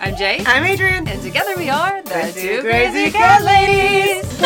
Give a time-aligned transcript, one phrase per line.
[0.00, 0.42] I'm Jay.
[0.46, 1.06] I'm Adrian.
[1.06, 4.42] And together we are the, The two two crazy crazy cat cat ladies.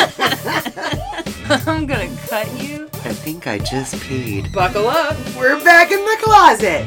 [1.68, 2.86] I'm gonna cut you.
[3.04, 4.52] I think I just peed.
[4.52, 5.16] Buckle up.
[5.36, 6.84] We're back in the closet.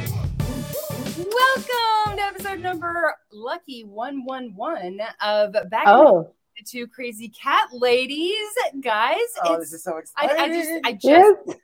[1.17, 6.25] Welcome to episode number lucky 111 of Back Oh, in
[6.57, 8.47] the Two Crazy Cat Ladies.
[8.81, 10.37] Guys, Oh, it's this is so exciting.
[10.37, 11.59] I just I just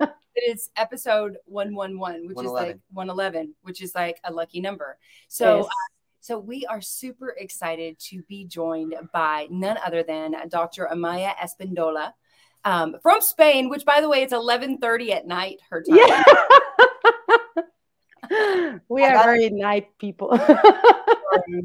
[0.00, 0.10] yes.
[0.34, 2.92] it's episode 111 which is like 111.
[2.92, 4.96] 111 which is like a lucky number
[5.26, 5.66] so Yes.
[5.66, 5.68] uh,
[6.28, 12.12] so we are super excited to be joined by none other than dr amaya espindola
[12.64, 16.22] um, from spain which by the way it's 11.30 at night her time Yeah.
[18.88, 20.32] we are got- very nice people.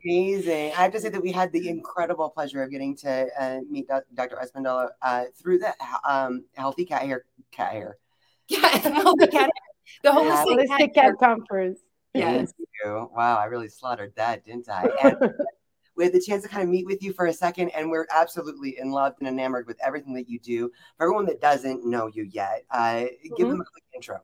[0.05, 0.71] Amazing.
[0.77, 3.87] I have to say that we had the incredible pleasure of getting to uh, meet
[4.13, 4.37] Dr.
[4.41, 5.73] Espindola uh, through the
[6.07, 7.97] um, Healthy Cat Hair Cat Hair.
[8.47, 9.49] yeah, the cat
[10.03, 11.79] the holistic cat Holistic Cat Conference.
[12.13, 12.53] Yes.
[12.85, 14.91] Wow, I really slaughtered that, didn't I?
[15.03, 15.17] And
[15.95, 18.07] we had the chance to kind of meet with you for a second, and we're
[18.13, 20.69] absolutely in love and enamored with everything that you do.
[20.97, 23.05] For everyone that doesn't know you yet, uh,
[23.37, 23.51] give Mhm.
[23.51, 24.19] them a quick intro.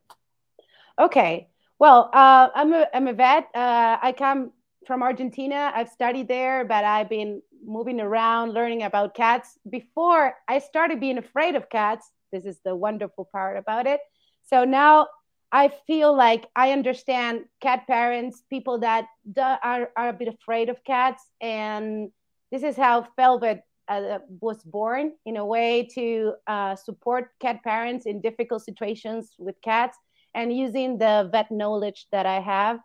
[1.00, 1.48] Okay.
[1.80, 3.48] Well, uh, I'm a I'm a vet.
[3.56, 4.52] Uh, I come
[4.86, 5.72] from Argentina.
[5.74, 9.58] I've studied there, but I've been moving around, learning about cats.
[9.70, 14.02] Before I started being afraid of cats, this is the wonderful part about it.
[14.46, 15.08] So now
[15.52, 20.84] I feel like I understand cat parents, people that are are a bit afraid of
[20.84, 22.12] cats, and
[22.52, 28.06] this is how Velvet uh, was born in a way to uh, support cat parents
[28.06, 29.98] in difficult situations with cats
[30.36, 32.80] and using the vet knowledge that I have,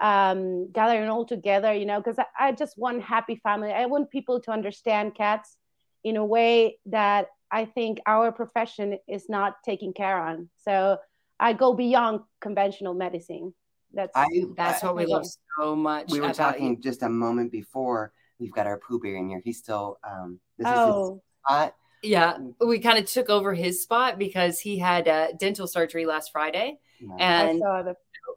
[0.00, 3.72] um, gathering all together, you know, because I, I just want happy family.
[3.72, 5.56] I want people to understand cats
[6.04, 10.50] in a way that I think our profession is not taking care on.
[10.56, 10.98] So
[11.40, 13.54] I go beyond conventional medicine.
[13.92, 15.26] That's I that's what we love
[15.58, 16.76] so much we were talking you.
[16.76, 18.12] just a moment before.
[18.38, 19.42] We've got our Pooh Bear in here.
[19.44, 21.74] He's still um, this is his oh spot.
[22.02, 26.32] yeah we kind of took over his spot because he had uh, dental surgery last
[26.32, 27.16] friday No.
[27.18, 27.94] I and saw the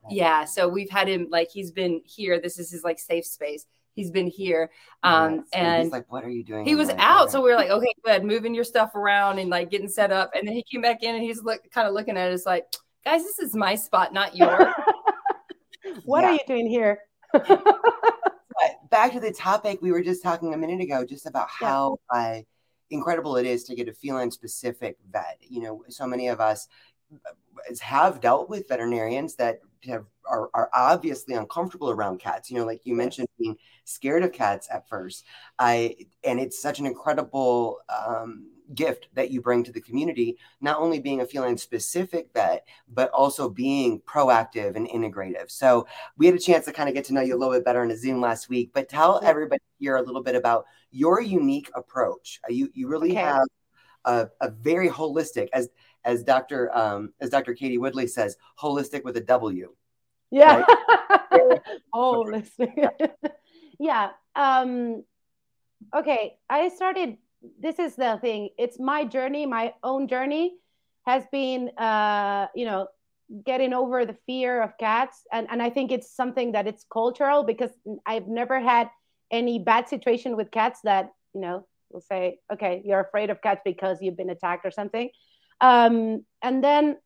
[0.09, 3.65] yeah so we've had him like he's been here this is his like safe space
[3.93, 4.71] he's been here
[5.03, 7.41] um Yes, and he's like, "What are you doing?" he was like, out "Okay." so
[7.41, 10.47] we were like okay good moving your stuff around and like getting set up and
[10.47, 12.65] then he came back in and he's look kind of looking at us like
[13.05, 14.73] guys this is my spot not yours
[16.05, 16.29] what Yeah.
[16.29, 16.99] are you doing here?
[17.33, 21.67] But back to the topic we were just talking a minute ago, just about Yeah.
[21.67, 22.37] how uh,
[22.89, 25.37] incredible it is to get a feline specific vet.
[25.41, 26.67] You know, so many of us
[27.13, 32.49] uh, have dealt with veterinarians that have are, are obviously uncomfortable around cats.
[32.49, 35.25] You know, like you mentioned, being scared of cats at first.
[35.59, 40.37] I and it's such an incredible um, gift that you bring to the community.
[40.61, 45.49] Not only being a feline specific vet, but also being proactive and integrative.
[45.51, 47.65] So we had a chance to kind of get to know you a little bit
[47.65, 48.71] better in a Zoom last week.
[48.73, 52.39] But tell everybody here a little bit about your unique approach.
[52.47, 53.21] Uh, You you really Okay.
[53.21, 53.47] have
[54.05, 55.69] a, a very holistic, as
[56.05, 56.75] as Dr.
[56.75, 57.53] Um, as Dr.
[57.53, 59.73] Katie Woodley says, holistic with a W.
[60.31, 60.65] Yeah.
[61.93, 62.73] oh, listen.
[63.79, 64.09] yeah.
[64.35, 65.03] Um,
[65.95, 66.37] okay.
[66.49, 67.17] I started,
[67.59, 68.49] this is the thing.
[68.57, 70.55] It's my journey, my own journey
[71.05, 72.87] has been, uh, you know,
[73.45, 75.25] getting over the fear of cats.
[75.31, 77.71] And, and I think it's something that it's cultural because
[78.05, 78.89] I've never had
[79.31, 83.61] any bad situation with cats that, you know, will say, okay, you're afraid of cats
[83.63, 85.09] because you've been attacked or something.
[85.61, 86.97] Um, and then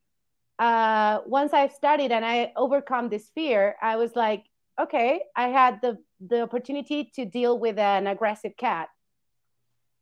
[0.59, 4.45] uh, once I've studied and I overcome this fear, I was like,
[4.79, 8.89] okay, I had the the opportunity to deal with an aggressive cat,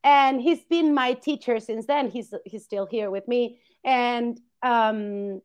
[0.06, 2.10] and he's been my teacher since then.
[2.10, 5.42] He's he's still here with me, and um,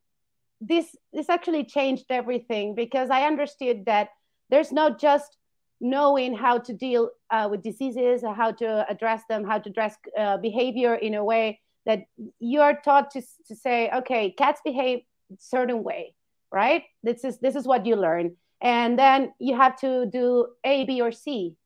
[0.60, 4.10] this this actually changed everything because I understood that
[4.50, 5.38] there's not just
[5.80, 10.36] knowing how to deal uh, with diseases, how to address them, how to address uh,
[10.36, 12.02] behavior in a way that
[12.38, 15.00] you are taught to, to say, okay, cats behave
[15.38, 16.12] certain way,
[16.52, 16.84] right?
[17.02, 21.00] This is this is what you learn, and then you have to do A, B,
[21.00, 21.56] or C.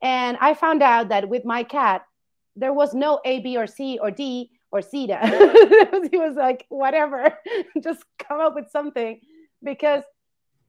[0.00, 2.02] And I found out that with my cat,
[2.58, 5.20] there was no A, B, or C, or D, or CETA.
[6.10, 7.32] he was like, whatever,
[7.82, 9.20] just come up with something,
[9.62, 10.02] because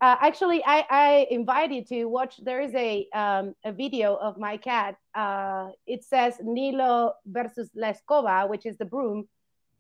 [0.02, 2.40] uh, actually, I, I invite you to watch.
[2.42, 4.96] There is a um, a video of my cat.
[5.14, 9.28] Uh, it says Nilo versus La Escoba, which is the broom.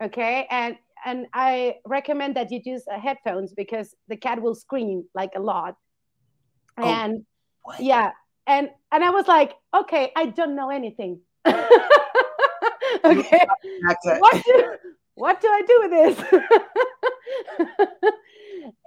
[0.03, 0.75] Okay, and
[1.05, 5.39] and I recommend that you use uh, headphones because the cat will scream like a
[5.39, 5.75] lot.
[6.77, 7.25] Oh, And
[7.63, 7.79] What?
[7.79, 8.11] yeah,
[8.45, 11.21] and and I was like, okay, I don't know anything.
[13.05, 13.45] okay,
[14.19, 14.75] what do,
[15.15, 16.15] what do I do with this?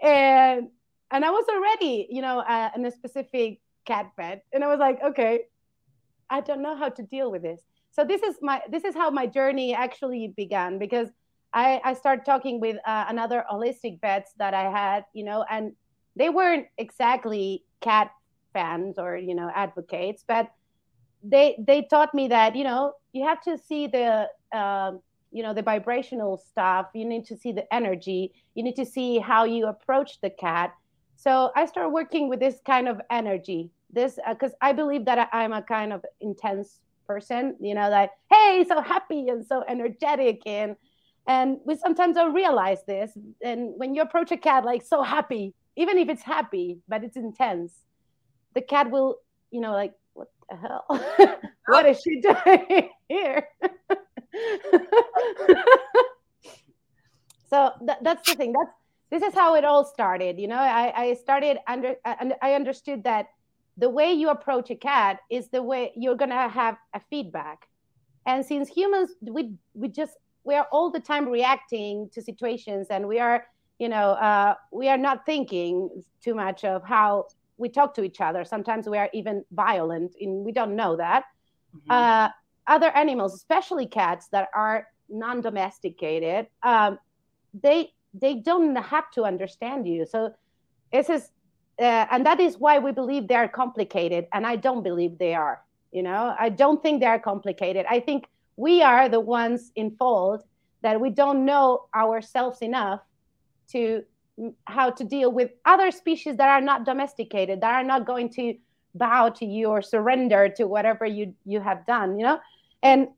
[0.02, 0.68] and
[1.10, 4.78] and I was already, you know, uh, in a specific cat bed and i was
[4.78, 5.42] like okay
[6.30, 7.60] i don't know how to deal with this.
[7.90, 11.08] So this is my this is how my journey actually began because
[11.52, 15.72] i i started talking with uh, another holistic vets that i had you know and
[16.16, 18.10] they weren't exactly cat
[18.54, 20.50] fans or you know advocates but
[21.22, 24.92] they they taught me that you know you have to see the uh,
[25.30, 26.86] you know the vibrational stuff.
[26.94, 28.32] You need to see the energy.
[28.54, 30.74] You need to see how you approach the cat.
[31.16, 33.70] So i started working with this kind of energy.
[33.90, 38.10] This because uh, i believe that i'm a kind of intense person you know like
[38.30, 40.76] hey so happy and so energetic and
[41.26, 43.16] and we sometimes don't realize this.
[43.42, 47.16] And when you approach a cat like so happy even if it's happy but it's
[47.16, 47.72] intense
[48.54, 49.16] the cat will
[49.50, 49.94] you know like
[50.52, 53.48] the hell what is she doing here
[57.50, 58.52] so th- that's the thing.
[58.52, 58.70] That's
[59.10, 60.40] this is how it all started.
[60.40, 63.26] You know, I, I started under and I understood that
[63.76, 67.68] the way you approach a cat is the way you're gonna have a feedback.
[68.26, 73.06] And since humans, we we just we are all the time reacting to situations, and
[73.06, 73.46] we are
[73.78, 75.90] you know uh, we are not thinking
[76.22, 77.26] too much of how
[77.62, 78.44] we talk to each other.
[78.44, 81.22] Sometimes we are even violent, and we don't know that.
[81.74, 81.90] Mm-hmm.
[81.98, 82.28] Uh,
[82.66, 84.78] other animals, especially cats that are
[85.08, 86.98] non-domesticated, um,
[87.64, 87.80] they
[88.22, 90.04] they don't have to understand you.
[90.04, 90.18] So
[90.92, 91.30] this is,
[91.78, 95.34] uh, and that is why we believe they are complicated, and I don't believe they
[95.34, 95.56] are.
[95.92, 97.86] You know, I don't think they are complicated.
[97.88, 98.20] I think
[98.56, 100.44] we are the ones in fault
[100.82, 103.00] that we don't know ourselves enough
[103.72, 104.04] to
[104.66, 108.54] how to deal with other species that are not domesticated, that are not going to
[108.94, 112.38] bow to you or surrender to whatever you you have done you know?
[112.82, 113.08] And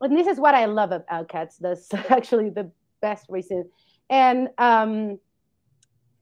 [0.00, 2.70] and this is what i love about cats that's actually the
[3.00, 3.68] best reason.
[4.10, 5.18] And um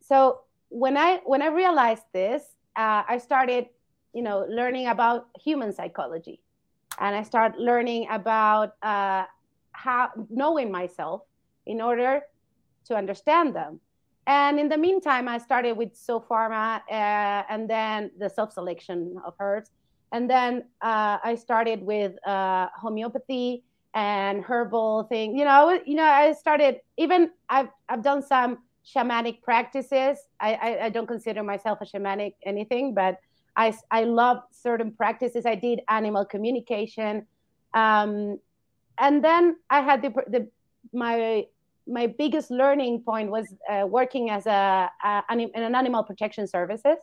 [0.00, 2.42] so when i when i realized this
[2.76, 3.66] uh, i started
[4.12, 6.40] you know learning about human psychology.
[7.00, 9.24] And i started learning about uh,
[9.72, 11.22] how knowing myself
[11.66, 12.22] in order
[12.86, 13.80] to understand them
[14.26, 19.34] and in the meantime, I started with Zopharma uh, and then the self selection of
[19.38, 19.70] herbs.
[20.12, 25.36] And then uh, I started with uh, homeopathy and herbal thing.
[25.36, 30.18] You know, you know, I started even I've I've done some shamanic practices.
[30.40, 33.18] I, I, I don't consider myself a shamanic anything, but
[33.56, 35.46] I I love certain practices.
[35.46, 37.26] I did animal communication,
[37.72, 38.38] um,
[38.98, 40.48] and then I had the the
[40.92, 41.46] my
[41.86, 46.96] my biggest learning point was uh, working as a, a, in an animal protection services.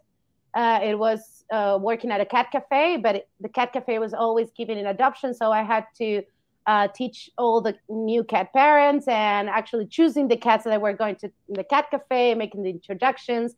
[0.53, 4.13] Uh, it was uh, working at a cat cafe, but it, the cat cafe was
[4.13, 6.23] always giving an adoption, so I had to
[6.67, 11.15] uh, teach all the new cat parents and actually choosing the cats that were going
[11.15, 13.55] to the cat cafe, making the introductions,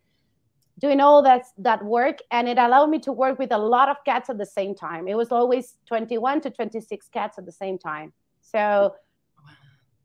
[0.80, 3.98] doing all that that work, and it allowed me to work with a lot of
[4.06, 5.08] cats at the same time.
[5.08, 8.14] It was always 21 to 26 cats at the same time.
[8.42, 8.94] So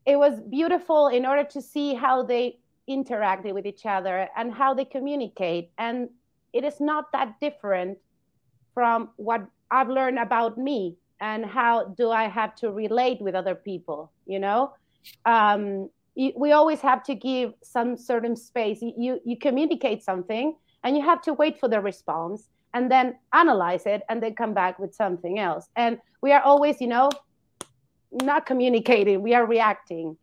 [0.09, 2.57] it was beautiful in order to see how they
[2.89, 5.69] interacted with each other and how they communicate.
[5.77, 6.09] And
[6.51, 7.99] it is not that different
[8.73, 13.53] from what I've learned about me and how do I have to relate with other
[13.53, 14.73] people, you know?
[15.25, 18.79] Um, we always have to give some certain space.
[18.81, 23.85] You, you communicate something and you have to wait for the response and then analyze
[23.85, 25.69] it and then come back with something else.
[25.75, 27.09] And we are always, you know,
[28.11, 30.17] not communicating we are reacting.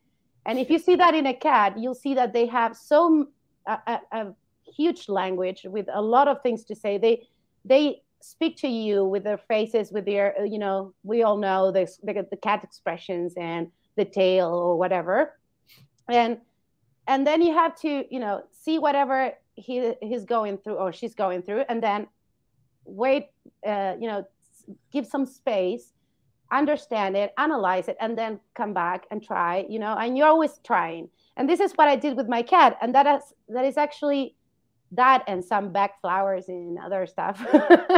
[0.44, 3.28] And if you see that in a cat you'll see that they have so
[3.66, 4.34] a, a, a
[4.76, 6.98] huge language with a lot of things to say.
[6.98, 7.26] They
[7.64, 11.86] they speak to you with their faces with their you know we all know the,
[12.02, 15.38] the, the cat expressions and the tail or whatever.
[16.08, 16.38] And
[17.06, 21.14] and then you have to you know see whatever he he's going through or she's
[21.14, 22.06] going through and then
[22.84, 23.28] wait
[23.66, 24.24] uh, you know
[24.92, 25.92] give some space
[26.52, 30.60] understand it, analyze it, and then come back and try, you know, and you're always
[30.64, 31.08] trying.
[31.36, 32.78] And this is what I did with my cat.
[32.80, 34.36] And that is that is actually
[34.92, 37.44] that and some Bach flowers and other stuff.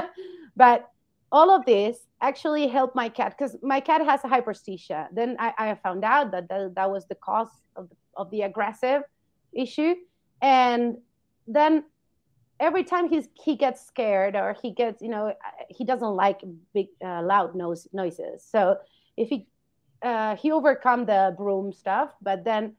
[0.56, 0.90] but
[1.30, 5.08] all of this actually helped my cat because my cat has a hyperesthesia.
[5.12, 9.02] Then I, I found out that, that that was the cause of of the aggressive
[9.52, 9.94] issue.
[10.40, 10.98] And
[11.46, 11.84] then
[12.60, 15.34] every time he's he gets scared or he gets you know
[15.68, 16.40] he doesn't like
[16.74, 18.44] big uh, loud noise, noises.
[18.44, 18.76] So
[19.16, 19.46] if he
[20.02, 22.74] uh, he overcome the broom stuff but then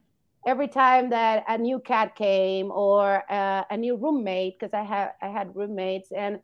[0.46, 5.10] every time that a new cat came or uh, a new roommate because i had
[5.20, 6.40] i had roommates and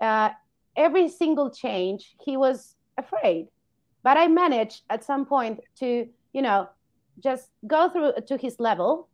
[0.00, 0.30] uh,
[0.74, 3.48] every single change he was afraid.
[4.02, 6.68] But i managed at some point to you know
[7.22, 9.08] just go through to his level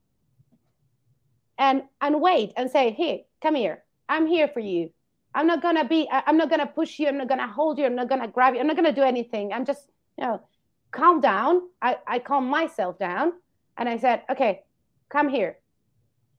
[1.59, 4.90] and and wait and say hey come here i'm here for you
[5.34, 6.08] I'm not gonna be.
[6.11, 7.08] I'm not gonna push you.
[7.08, 7.87] I'm not gonna hold you.
[7.87, 8.61] I'm not gonna grab you.
[8.61, 9.52] I'm not gonna do anything.
[9.52, 10.42] I'm just, you know,
[10.90, 11.62] calm down.
[11.80, 13.32] I I calm myself down,
[13.78, 14.62] and I said, okay,
[15.08, 15.58] come here.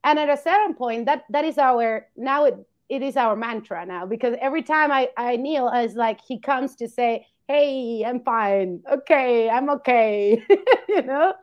[0.03, 2.55] And at a certain point, that that is our now it
[2.89, 6.75] it is our mantra now because every time I I kneel, it's like he comes
[6.75, 8.83] to say, hey, I'm fine.
[8.91, 10.43] Okay, I'm okay.
[10.87, 11.33] you know.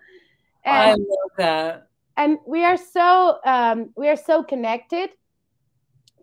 [0.64, 1.88] And, I love that.
[2.16, 5.10] And we are so um, we are so connected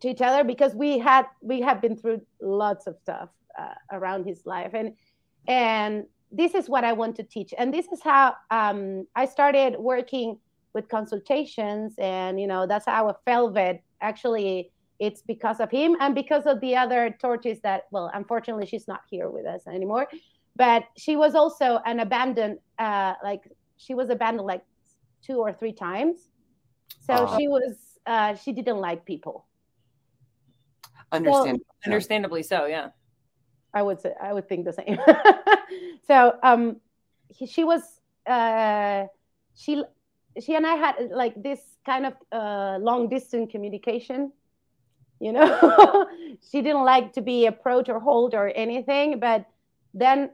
[0.01, 4.25] to each other because we had we have been through lots of stuff uh, around
[4.25, 4.71] his life.
[4.73, 4.93] And
[5.47, 7.53] and this is what i want to teach.
[7.57, 10.37] And this is how um, i started working
[10.73, 16.13] with consultations and you know that's how a velvet actually it's because of him and
[16.13, 20.07] because of the other tortoise that well unfortunately she's not here with us anymore.
[20.55, 23.43] But she was also an abandoned uh like
[23.77, 24.63] she was abandoned like
[25.23, 26.29] two or three times.
[26.99, 27.37] So uh-huh.
[27.37, 27.75] she was
[28.05, 29.46] uh she didn't like people
[31.11, 32.89] Understand- well, understandably so, yeah.
[33.73, 34.97] I would say I would think the same.
[36.07, 36.77] so um,
[37.29, 37.83] he, she was
[38.25, 39.05] uh,
[39.55, 39.83] she
[40.39, 44.31] she and I had like this kind of uh, long distance communication.
[45.19, 46.07] You know,
[46.51, 49.45] she didn't like to be approached or hold or anything, but
[49.93, 50.29] then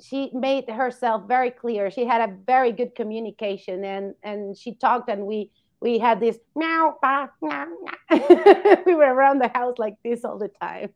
[0.00, 1.90] she made herself very clear.
[1.90, 6.38] She had a very good communication, and and she talked, and we we had this
[6.54, 7.66] meow, bah, meow,
[8.10, 8.76] meow.
[8.86, 10.90] we were around the house like this all the time.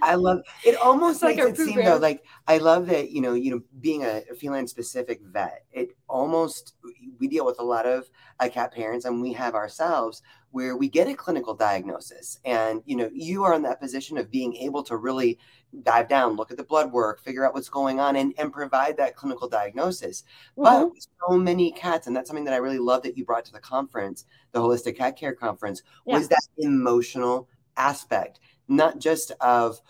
[0.00, 0.76] I love it.
[0.76, 4.22] Almost like it seem though like I love that you know you know being a
[4.38, 5.64] feline specific vet.
[5.72, 6.74] It almost
[7.18, 8.10] we deal with a lot of
[8.40, 12.96] uh, cat parents and we have ourselves where we get a clinical diagnosis and you
[12.96, 15.38] know you are in that position of being able to really
[15.82, 18.96] dive down look at the blood work figure out what's going on and, and provide
[18.96, 20.24] that clinical diagnosis
[20.56, 20.62] mm-hmm.
[20.62, 20.90] but
[21.28, 23.60] so many cats and that's something that i really love that you brought to the
[23.60, 26.14] conference the holistic cat care conference yeah.
[26.14, 29.80] was that emotional aspect not just of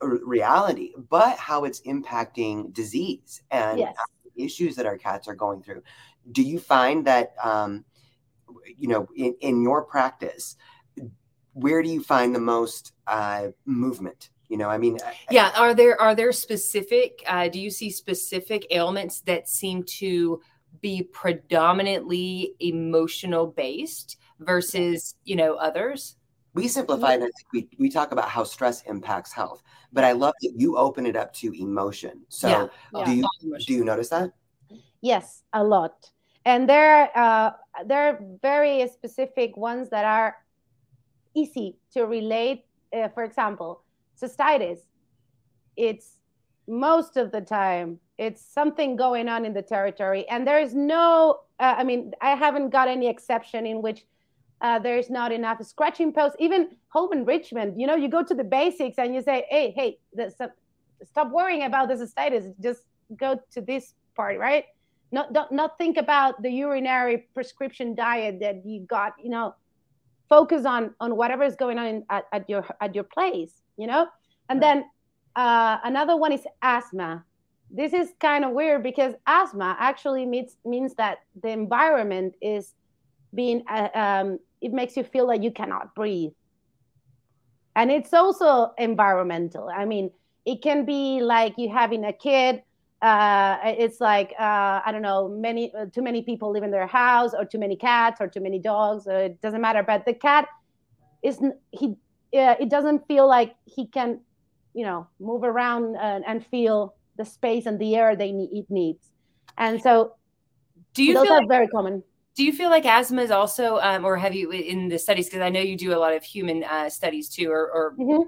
[0.00, 3.94] reality but how it's impacting disease and yes.
[4.36, 5.82] issues that our cats are going through
[6.32, 7.84] do you find that um,
[8.78, 10.56] you know, in, in your practice,
[11.52, 14.30] where do you find the most uh, movement?
[14.48, 14.98] You know, I mean,
[15.30, 15.52] yeah.
[15.56, 17.22] Are there are there specific?
[17.26, 20.40] Uh, do you see specific ailments that seem to
[20.80, 26.16] be predominantly emotional based versus you know others?
[26.60, 27.32] We simplify it.
[27.52, 29.62] We we talk about how stress impacts health,
[29.92, 32.22] but I love that you open it up to emotion.
[32.28, 32.66] So yeah.
[32.92, 33.04] Yeah.
[33.04, 34.32] do you do you notice that?
[35.00, 36.10] Yes, a lot
[36.44, 37.52] and there uh,
[37.86, 40.36] there are very specific ones that are
[41.34, 43.84] easy to relate uh, for example
[44.20, 44.78] cystitis
[45.76, 46.18] it's
[46.66, 51.38] most of the time it's something going on in the territory and there is no
[51.60, 54.04] uh, i mean i haven't got any exception in which
[54.60, 56.36] uh, there's not enough scratching posts.
[56.38, 59.98] Even home enrichment you know you go to the basics and you say hey hey
[61.04, 62.82] stop worrying about the cystitis just
[63.16, 64.64] go to this part right?
[65.12, 69.54] Not, not not think about the urinary prescription diet that you got you know.
[70.28, 73.86] Focus on on whatever is going on in, at, at your at your place you
[73.86, 74.06] know?
[74.48, 74.84] And then
[75.34, 77.24] uh, another one is asthma.
[77.70, 82.74] This is kind of weird because asthma actually means means that the environment is
[83.34, 86.32] being uh, um, it makes you feel like you cannot breathe
[87.76, 90.10] and it's also environmental i mean
[90.46, 92.62] it can be like you having a kid
[93.02, 96.86] uh, it's like uh, I don't know, many uh, too many people live in their
[96.86, 99.06] house, or too many cats, or too many dogs.
[99.06, 99.82] it doesn't matter.
[99.82, 100.48] But the cat
[101.22, 101.40] is
[101.70, 101.96] he.
[102.32, 104.20] it doesn't feel like he can,
[104.74, 108.66] you know, move around and, and feel the space and the air they need, it
[108.68, 109.10] needs.
[109.56, 110.16] And so,
[110.92, 112.02] do you those feel are like, very common?
[112.36, 115.26] Do you feel like asthma is also, um, or have you in the studies?
[115.26, 118.22] Because I know you do a lot of human uh, studies too, or, or mm-hmm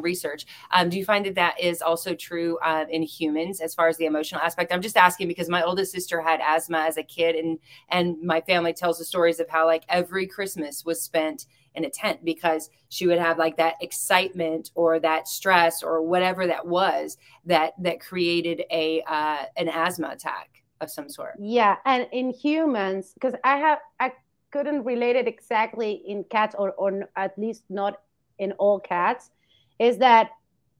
[0.00, 0.46] research.
[0.70, 3.96] Um, do you find that that is also true uh, in humans as far as
[3.96, 4.72] the emotional aspect?
[4.72, 7.58] I'm just asking because my oldest sister had asthma as a kid, and
[7.90, 11.90] and my family tells the stories of how like every Christmas was spent in a
[11.90, 17.16] tent because she would have like that excitement or that stress or whatever that was
[17.44, 21.34] that that created a uh, an asthma attack of some sort.
[21.38, 24.12] Yeah, and in humans, because I have I
[24.50, 28.00] couldn't relate it exactly in cats or or at least not
[28.38, 29.30] in all cats
[29.78, 30.30] is that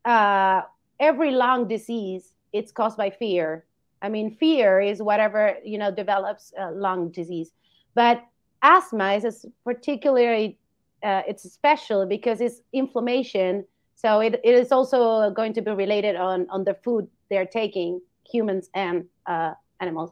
[0.04, 0.62] uh,
[1.00, 3.64] every lung disease it's caused by fear.
[4.00, 7.50] I mean, fear is whatever you know develops uh, lung disease,
[7.94, 8.22] but
[8.62, 10.58] asthma is particularly
[11.02, 13.64] uh, it's special because it's inflammation.
[13.96, 18.00] So it, it is also going to be related on on the food they're taking,
[18.30, 20.10] humans and uh, animals,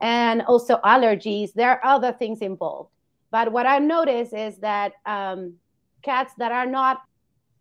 [0.00, 1.52] and also allergies.
[1.52, 2.90] There are other things involved.
[3.30, 5.54] But what I've noticed is that um,
[6.02, 7.02] cats that are not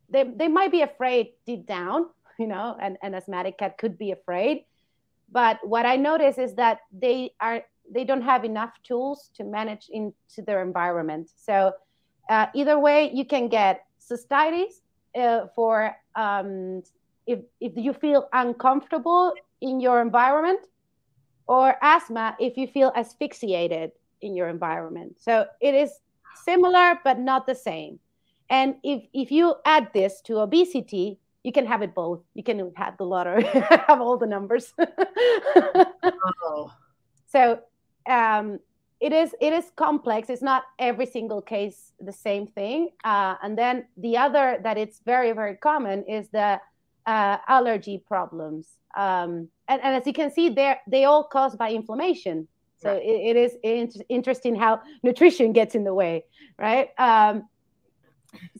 [0.10, 2.08] they, they might be afraid deep down,
[2.40, 4.66] you know, and an asthmatic cat could be afraid.
[5.32, 9.90] But what I notice is that they are they don't have enough tools to manage
[9.90, 10.14] into
[10.46, 11.30] their environment.
[11.36, 11.74] So
[12.30, 14.82] uh, either way, you can get cystitis
[15.16, 16.84] uh, for um,
[17.28, 20.62] if if you feel uncomfortable in your environment,
[21.50, 23.92] or asthma if you feel asphyxiated
[24.22, 25.16] in your environment.
[25.20, 25.92] So it is
[26.46, 28.00] similar but not the same.
[28.50, 32.22] And if if you add this to obesity, you can have it both.
[32.36, 33.44] You can have the lottery,
[33.88, 34.74] have all the numbers.
[36.44, 36.72] oh.
[37.26, 37.60] So
[38.08, 38.60] um,
[39.00, 40.30] it is it is complex.
[40.30, 42.90] It's not every single case the same thing.
[43.04, 46.62] Uh, and then the other that it's very very common is the
[47.08, 48.79] uh, allergy problems.
[48.96, 52.48] Um, and, and, as you can see, they're, they all caused by inflammation.
[52.78, 53.02] So right.
[53.02, 56.26] it, it is in- interesting how nutrition gets in the way,
[56.58, 56.90] right?
[56.98, 57.48] Um,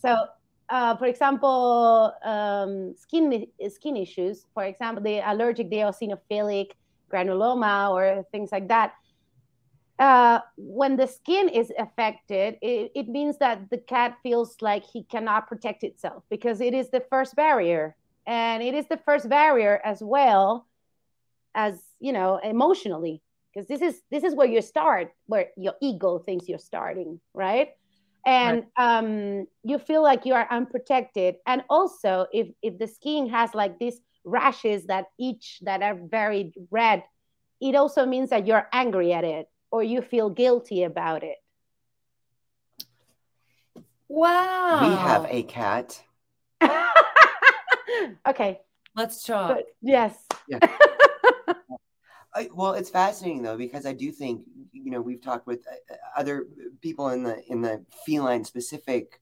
[0.02, 0.26] so,
[0.70, 4.46] uh, for example, um, skin skin issues.
[4.54, 6.72] For example, the allergic, the eosinophilic
[7.12, 8.94] granuloma, or things like that.
[9.98, 15.04] Uh, when the skin is affected, it, it, means that the cat feels like he
[15.04, 19.80] cannot protect itself because it is the first barrier, and it is the first barrier
[19.84, 20.68] as well
[21.56, 23.22] as you know emotionally
[23.54, 27.70] because this is this is where you start, where your ego thinks you're starting, right?
[28.26, 28.98] and right.
[28.98, 33.80] um, you feel like you are unprotected and also if if the skin has like
[33.80, 37.04] these rashes that each that are very red
[37.62, 41.38] it also means that you're angry at it or you feel guilty about it
[44.08, 46.02] wow we have a cat
[48.28, 48.60] okay
[48.96, 50.16] let's talk but, yes
[50.48, 50.60] yeah.
[52.34, 55.96] I, well, it's fascinating though because I do think you know we've talked with uh,
[56.16, 56.46] other
[56.82, 59.20] people in the in the feline specific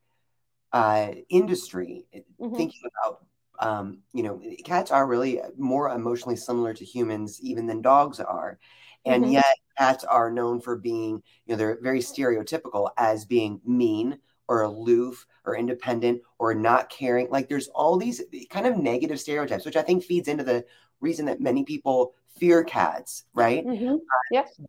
[0.74, 2.56] uh, industry eh, mm-hmm.
[2.56, 3.26] thinking about
[3.60, 8.60] um, you know cats are really more emotionally similar to humans even than dogs are,
[9.06, 9.34] and mm-hmm.
[9.34, 14.62] yet cats are known for being you know they're very stereotypical as being mean or
[14.62, 19.76] aloof or independent or not caring like there's all these kind of negative stereotypes which
[19.76, 20.64] i think feeds into the
[21.02, 23.66] reason that many people fear cats, right?
[23.66, 23.96] Mm-hmm.
[23.96, 23.98] Uh,
[24.32, 24.60] yes.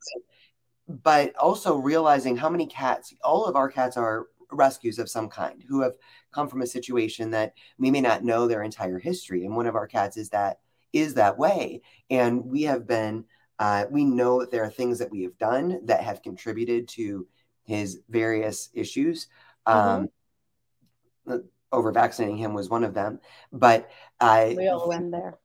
[0.89, 5.63] But also realizing how many cats, all of our cats are rescues of some kind
[5.69, 5.93] who have
[6.33, 9.45] come from a situation that we may not know their entire history.
[9.45, 10.61] And one of our cats is that
[10.95, 11.83] is that way.
[12.09, 13.27] And we have been,
[13.59, 17.27] uh, we know that there are things that we have done that have contributed to
[17.65, 19.27] his various issues.
[19.69, 21.33] Mm-hmm.
[21.33, 23.21] Um, over vaccinating him was one of them.
[23.53, 25.39] But I we all went there.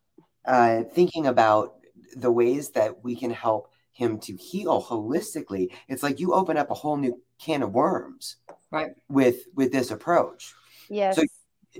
[0.45, 1.75] Uh, thinking about
[2.15, 6.71] the ways that we can help him to heal holistically it's like you open up
[6.71, 8.37] a whole new can of worms
[8.71, 10.53] right with with this approach
[10.89, 11.23] yes so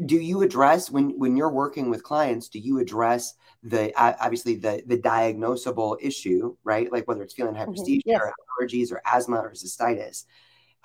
[0.06, 4.84] do you address when when you're working with clients do you address the obviously the
[4.86, 7.72] the diagnosable issue right like whether it's feeling mm-hmm.
[7.72, 8.00] mm-hmm.
[8.06, 8.22] yes.
[8.22, 10.26] or allergies or asthma or cystitis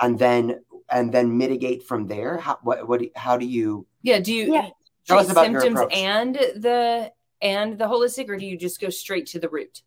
[0.00, 4.32] and then and then mitigate from there how what, what how do you yeah do
[4.32, 4.68] you yeah.
[5.06, 9.26] tell us about symptoms and the and the holistic, or do you just go straight
[9.26, 9.82] to the root?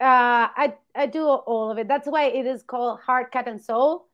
[0.00, 1.88] Uh, I I do all of it.
[1.88, 4.06] That's why it is called heart, cat, and soul.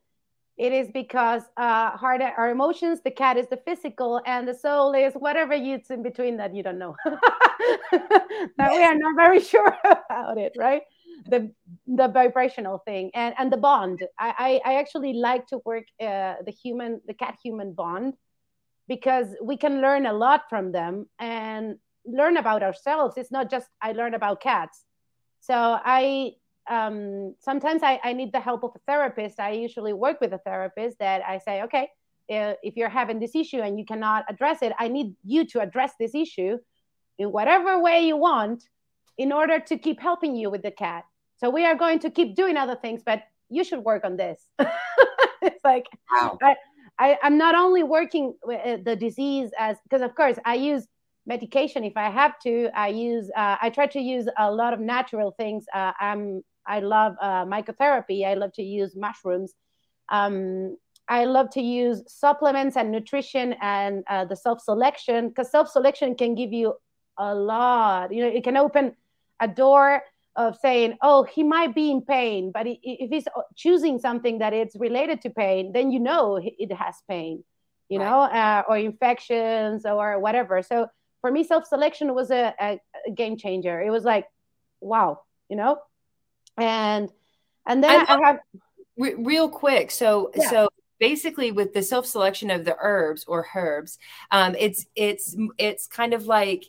[0.56, 4.94] It is because uh, heart are emotions, the cat is the physical, and the soul
[4.94, 6.96] is whatever it's in between that you don't know.
[7.92, 10.82] that we are not very sure about it, right?
[11.26, 11.52] The
[11.86, 14.00] the vibrational thing and and the bond.
[14.18, 18.14] I I, I actually like to work uh, the human the cat human bond
[18.88, 23.16] because we can learn a lot from them and learn about ourselves.
[23.16, 24.84] It's not just I learn about cats.
[25.40, 26.32] So I
[26.68, 29.38] um, sometimes I, I need the help of a therapist.
[29.38, 31.88] I usually work with a therapist that I say, okay,
[32.28, 35.92] if you're having this issue and you cannot address it, I need you to address
[35.98, 36.58] this issue
[37.18, 38.64] in whatever way you want
[39.18, 41.04] in order to keep helping you with the cat.
[41.36, 44.40] So we are going to keep doing other things, but you should work on this.
[45.42, 46.38] it's like wow.
[46.42, 46.56] I,
[46.98, 50.86] I, am not only working with uh, the disease as because of course I use
[51.26, 52.70] medication if I have to.
[52.74, 55.66] I use uh, I try to use a lot of natural things.
[55.74, 58.26] Uh, I'm I love uh, mycotherapy.
[58.26, 59.54] I love to use mushrooms.
[60.08, 60.76] Um,
[61.08, 66.14] I love to use supplements and nutrition and uh, the self selection because self selection
[66.14, 66.74] can give you
[67.18, 68.12] a lot.
[68.12, 68.94] You know, it can open
[69.40, 70.02] a door
[70.36, 74.76] of saying, "Oh, he might be in pain," but if he's choosing something that it's
[74.76, 77.44] related to pain, then you know it has pain.
[77.88, 78.10] You right.
[78.10, 80.62] know, uh, or infections or whatever.
[80.62, 80.88] So
[81.20, 83.80] for me, self selection was a, a, a, game changer.
[83.80, 84.26] It was like,
[84.80, 85.78] wow, you know,
[86.56, 87.10] and
[87.66, 88.38] and then I, I have
[88.96, 89.90] re- real quick.
[89.90, 90.50] So yeah.
[90.50, 90.68] so
[90.98, 93.98] basically with the self selection of the herbs or herbs,
[94.30, 96.64] um, it's it's it's kind of like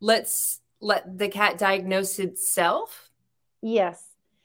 [0.00, 3.10] let's let the cat diagnose itself.
[3.62, 4.02] Yes.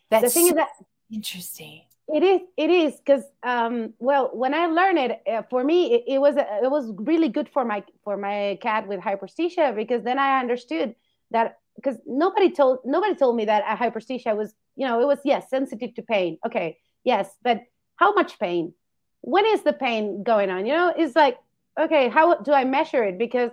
[0.10, 0.70] That's the thing so is that
[1.12, 1.82] interesting.
[2.08, 2.42] It is.
[2.56, 6.36] It is because um, well, when I learned it, uh, for me, it, it was
[6.38, 10.94] it was really good for my for my cat with hyperesthesia because then I understood
[11.32, 15.18] that because nobody told nobody told me that a hyperesthesia was you know it was
[15.26, 16.38] yes sensitive to pain.
[16.46, 17.62] Okay, yes, but
[17.96, 18.74] how much pain?
[19.22, 20.68] When is the pain going on?
[20.68, 21.40] You know, it's like
[21.80, 23.18] okay, how do I measure it?
[23.18, 23.50] Because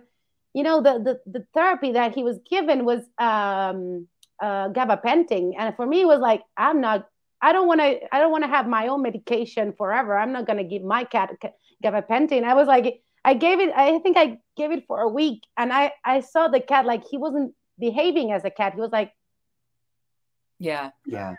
[0.54, 4.08] you know the the, the therapy that he was given was um,
[4.40, 7.06] uh, gabapentin, and for me it was like I'm not
[7.42, 8.14] I don't want to.
[8.14, 10.16] I don't want to have my own medication forever.
[10.16, 11.30] I'm not going to give my cat
[11.82, 12.44] gabapentin.
[12.44, 13.72] I was like, I gave it.
[13.74, 17.02] I think I gave it for a week, and I I saw the cat like
[17.04, 18.74] he wasn't behaving as a cat.
[18.74, 19.12] He was like,
[20.60, 21.34] yeah, yeah.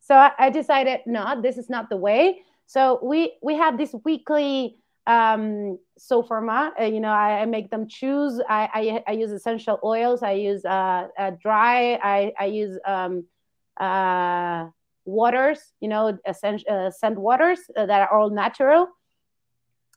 [0.00, 2.42] So I, I decided, no, this is not the way.
[2.66, 7.86] So we we have this weekly um Zopharma uh, you know I, I, make them
[7.88, 12.76] choose I, I, I use essential oils i use uh, uh dry i i use
[12.84, 13.24] um
[13.78, 14.66] uh
[15.06, 18.88] waters, you know, essential, uh, scent waters uh, that are all natural.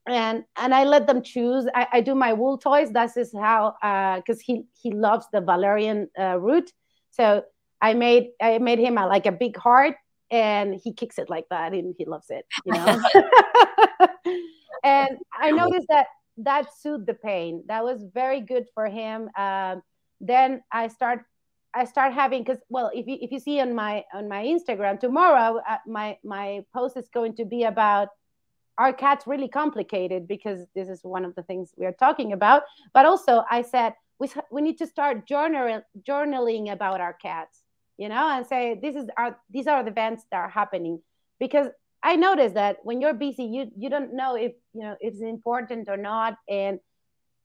[0.08, 1.68] And and I let them choose.
[1.76, 2.92] I, I do my wool toys.
[2.92, 3.76] That is how
[4.18, 6.72] because he he loves the valerian uh, root.
[7.12, 7.44] So
[7.82, 9.96] I made I made him a, like a big heart,
[10.32, 12.46] and he kicks it like that, and he loves it.
[12.66, 13.02] You know.
[14.84, 16.08] and I noticed that
[16.38, 17.64] that soothed the pain.
[17.68, 19.30] That was very good for him.
[19.38, 19.84] Um,
[20.22, 21.26] then I start
[21.74, 25.00] I start having because well, if you if you see on my on my Instagram
[25.00, 28.10] tomorrow, uh, my my post is going to be about
[28.78, 32.64] are cats really complicated because this is one of the things we are talking about.
[32.94, 37.62] But also, I said we we need to start journal journaling about our cats,
[37.98, 41.02] you know, and say this is our these are the events that are happening
[41.40, 41.68] because
[42.02, 45.90] I noticed that when you're busy, you you don't know if you know it's important
[45.90, 46.80] or not, and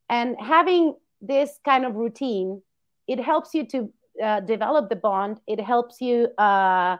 [0.08, 2.62] and having this kind of routine,
[3.08, 5.40] it helps you to uh, develop the bond.
[5.46, 6.98] It helps you uh,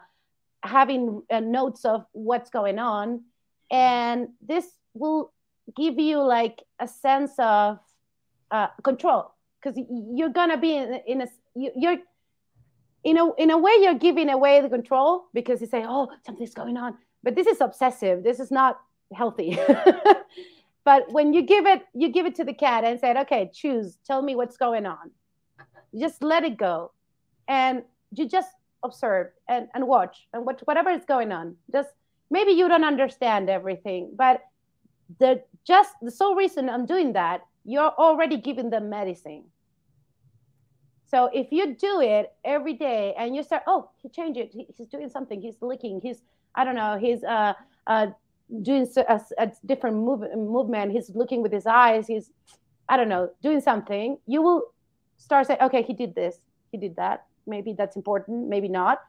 [0.63, 3.23] having uh, notes of what's going on,
[3.71, 5.33] and this will
[5.77, 7.79] give you like a sense of
[8.51, 9.33] uh, control.
[9.63, 9.81] Because
[10.13, 11.99] you're gonna be in, in a you're
[13.05, 16.55] in a in a way you're giving away the control because you say oh something's
[16.55, 18.23] going on but this is obsessive.
[18.23, 18.81] This is not
[19.13, 19.59] healthy.
[20.85, 23.97] But when you give it you give it to the cat and said okay choose.
[24.07, 25.11] Tell me what's going on.
[25.93, 26.93] You just let it go.
[27.49, 27.83] And
[28.15, 28.51] you just
[28.83, 31.57] observe and, and watch and what, whatever is going on.
[31.73, 31.89] Just
[32.31, 34.43] maybe you don't understand everything but
[35.19, 39.45] the just the sole reason i'm doing that you're already giving them medicine.
[41.07, 44.53] So if you do it every day and you start oh he changed it.
[44.77, 45.41] He's doing something.
[45.41, 46.01] He's licking.
[46.03, 46.23] He's
[46.55, 47.53] i don't know he's uh,
[47.87, 48.07] uh,
[48.63, 50.93] doing a, a different move, movement.
[50.93, 52.07] He's looking with his eyes.
[52.07, 52.31] He's
[52.89, 54.19] i don't know doing something.
[54.27, 54.63] You will
[55.17, 56.39] start saying okay he did this
[56.73, 57.27] he did that.
[57.47, 59.01] Maybe that's important maybe not.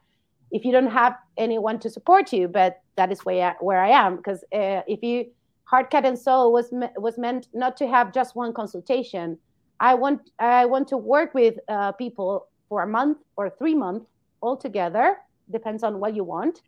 [0.50, 3.90] If you don't have anyone to support you but that is where I, where I
[3.90, 5.26] am because uh, if you
[5.64, 9.38] heart cat and soul was me, was meant not to have just one consultation.
[9.80, 14.06] I want i want to work with uh, people for a month or three months
[14.40, 15.18] all together
[15.50, 16.62] depends on what you want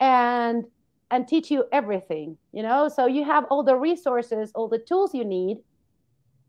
[0.00, 0.64] and
[1.10, 5.14] and teach you everything you know so you have all the resources all the tools
[5.14, 5.58] you need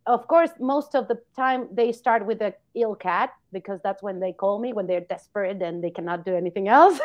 [0.08, 4.20] of course, most of the time they start with a ill cat because that's when
[4.20, 7.00] they call me when they're desperate and they cannot do anything else.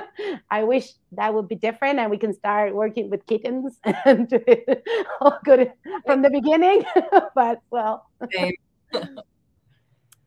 [0.50, 4.38] I wish that would be different and we can start working with kittens and do
[4.46, 4.84] it
[5.20, 5.72] all good
[6.04, 6.84] from the beginning.
[7.34, 8.06] but well,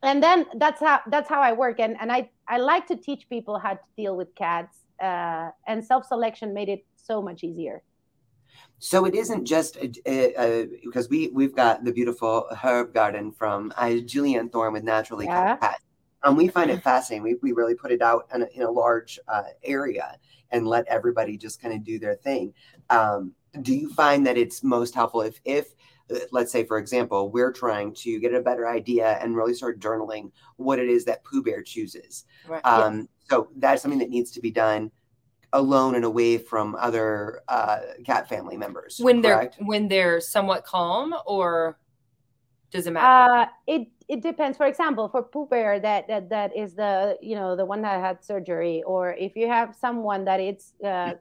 [0.02, 3.28] and then that's how that's how I work and and I I like to teach
[3.28, 7.82] people how to deal with cats uh, and self selection made it so much easier.
[8.78, 14.50] So it isn't just because we we've got the beautiful herb garden from uh, Julianne
[14.50, 15.56] Thorne with Naturally yeah.
[15.56, 15.80] Cat,
[16.24, 17.22] and we find it fascinating.
[17.22, 20.18] We we really put it out in a, in a large uh, area
[20.50, 22.52] and let everybody just kind of do their thing.
[22.90, 23.32] Um,
[23.62, 25.74] do you find that it's most helpful if if
[26.10, 29.80] uh, let's say for example we're trying to get a better idea and really start
[29.80, 32.26] journaling what it is that Pooh Bear chooses.
[32.46, 32.64] Right.
[32.64, 33.06] Um, yes.
[33.28, 34.90] So that's something that needs to be done
[35.52, 39.56] alone and away from other uh, cat family members when correct?
[39.58, 41.78] they're when they're somewhat calm or
[42.70, 46.56] does it matter uh, it it depends for example for Pooh Bear that, that that
[46.56, 50.40] is the you know the one that had surgery or if you have someone that
[50.40, 51.14] it's uh,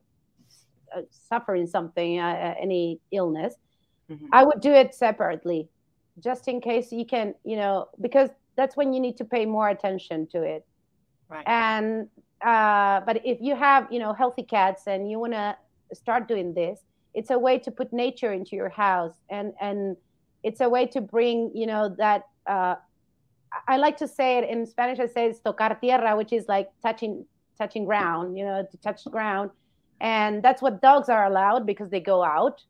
[0.96, 3.56] uh suffering something uh, uh, any illness
[4.10, 4.26] mm-hmm.
[4.32, 5.70] i would do it separately
[6.20, 9.70] just in case you can you know because that's when you need to pay more
[9.70, 10.66] attention to it
[11.30, 11.44] right.
[11.48, 12.08] And
[12.46, 15.56] uh, but if you have you know healthy cats and you want to
[15.94, 16.80] start doing this
[17.16, 19.16] it's a way to put nature into your house.
[19.30, 19.98] And and
[20.44, 22.76] it's a way to bring you know that uh,
[23.68, 26.70] i like to say it in spanish i say it's tocar tierra which is like
[26.84, 27.26] touching
[27.58, 29.50] touching ground you know to touch the ground.
[30.02, 32.62] And that's what dogs are allowed because they go out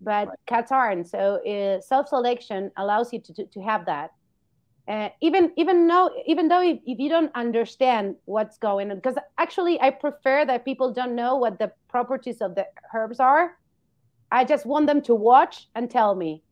[0.00, 0.38] but right.
[0.46, 1.08] cats aren't.
[1.08, 4.10] So uh, self-selection allows you to, to, to have that
[4.86, 9.16] uh, even even though even though if, if you don't understand what's going on because
[9.38, 13.56] actually i prefer that people don't know what the properties of the herbs are.
[14.30, 16.42] I just want them to watch and tell me.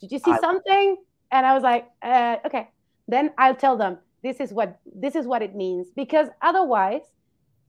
[0.00, 0.96] Did you see I, something?
[1.30, 2.68] And i was like uh, okay.
[3.08, 5.86] Then i'll tell them this is what this is what it means.
[5.96, 7.02] Because otherwise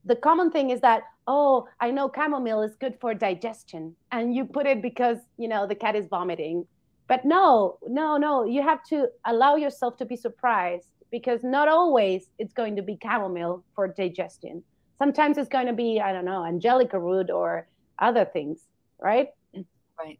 [0.04, 3.96] the common thing is that oh i know chamomile is good for digestion.
[4.12, 6.66] And you put it because you know the cat is vomiting
[7.08, 12.30] but no no no you have to allow yourself to be surprised because not always
[12.38, 14.62] it's going to be chamomile for digestion.
[14.98, 18.66] Sometimes it's going to be i don't know angelica root or other things
[18.98, 19.28] right?
[19.98, 20.18] Right.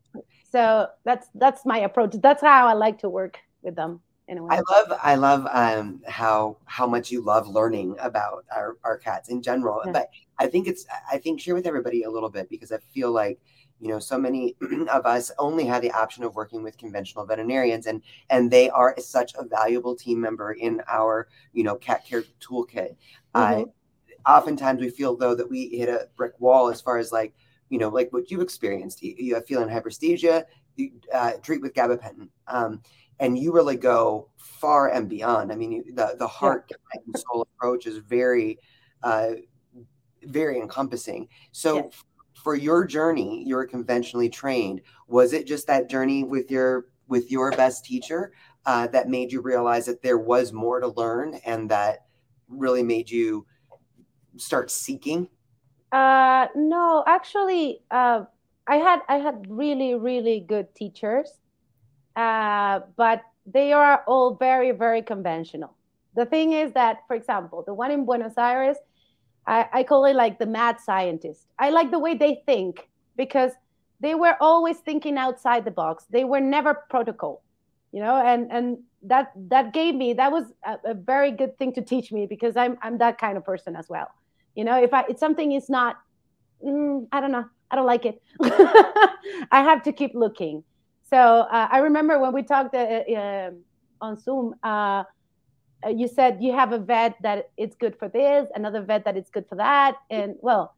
[0.51, 2.14] So that's that's my approach.
[2.22, 4.57] That's how i like to work with them anyway.
[4.57, 9.29] I love i love um how how much you love learning about our, our cats
[9.29, 9.83] in general.
[9.85, 9.92] Yeah.
[9.92, 13.11] but i think it's i think share with everybody a little bit because i feel
[13.11, 13.38] like
[13.81, 14.57] you know so many
[14.93, 18.95] of us only have the option of working with conventional veterinarians and and they are
[18.99, 22.97] such a valuable team member in our you know cat care toolkit.
[23.35, 23.62] Mm-hmm.
[23.62, 23.65] uh,
[24.27, 27.35] oftentimes we feel though that we hit a brick wall as far as like
[27.69, 29.03] you know like what you experienced.
[29.03, 30.45] You, have feline hyperesthesia
[30.77, 32.29] you, uh, treat with gabapentin.
[32.47, 32.83] Um,
[33.19, 35.53] and you really go far and beyond.
[35.53, 37.01] I mean you, the the heart yeah.
[37.07, 38.59] and soul approach is very
[39.03, 39.31] uh,
[40.23, 41.29] very encompassing.
[41.53, 41.91] So
[42.46, 47.28] for your journey you were conventionally trained was it just that journey with your with
[47.28, 48.32] your best teacher
[48.66, 52.06] uh, that made you realize that there was more to learn and that
[52.48, 53.44] really made you
[54.37, 55.28] start seeking?
[55.90, 58.22] Uh, no actually uh,
[58.68, 61.28] i had i had really really good teachers
[62.14, 65.74] uh, but they are all very very conventional.
[66.14, 68.76] The thing is that for example the one in buenos aires
[69.46, 71.46] I, I call it like the mad scientist.
[71.59, 73.52] I like the way they think because
[74.00, 76.04] they were always thinking outside the box.
[76.11, 77.42] They were never protocol,
[77.92, 81.72] you know, and and that that gave me that was a, a, very good thing
[81.74, 84.09] to teach me because I'm I'm that kind of person as well.
[84.54, 85.96] You know, if I if something is not,
[86.64, 88.20] mm, I don't know, I don't like it.
[88.42, 90.64] I have to keep looking.
[91.09, 93.50] So uh, I remember when we talked uh, uh,
[94.00, 94.54] on Zoom.
[95.87, 99.16] Uh, you said you have a vet that it's good for this, another vet that
[99.16, 100.75] it's good for that, and well,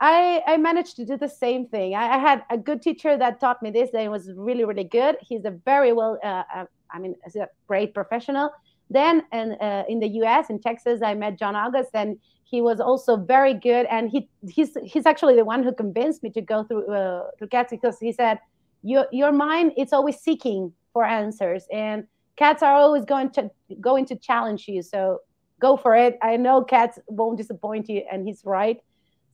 [0.00, 1.94] I I managed to do the same thing.
[1.94, 4.84] I, I had a good teacher that taught me this, and it was really really
[4.84, 5.16] good.
[5.20, 8.50] He's a very well, uh, uh, I mean, a great professional.
[8.88, 10.48] Then, and uh, in the U.S.
[10.48, 13.86] in Texas, I met John August, and he was also very good.
[13.86, 17.48] And he he's he's actually the one who convinced me to go through uh, through
[17.48, 18.38] cats because he said
[18.82, 24.04] your your mind it's always seeking for answers and cats are always going to going
[24.06, 25.20] to challenge you so
[25.58, 26.18] go for it.
[26.22, 28.78] I know cats won't disappoint you and he's right.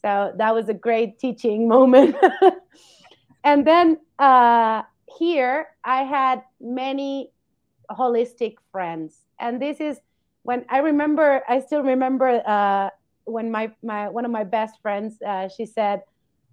[0.02, 2.14] So that was a great teaching moment.
[3.42, 4.82] And then uh,
[5.18, 7.30] here i had many
[7.90, 9.98] holistic friends and this is
[10.42, 12.88] when i remember i still remember uh,
[13.24, 16.02] when my, my one of my best friends uh, she said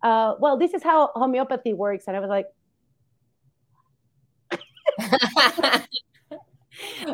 [0.03, 2.47] uh, well this is how homeopathy works and i was like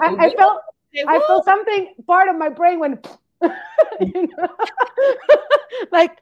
[0.02, 0.62] I, I felt
[1.08, 3.08] I felt something part of my brain went
[4.00, 4.50] you know?
[5.92, 6.18] like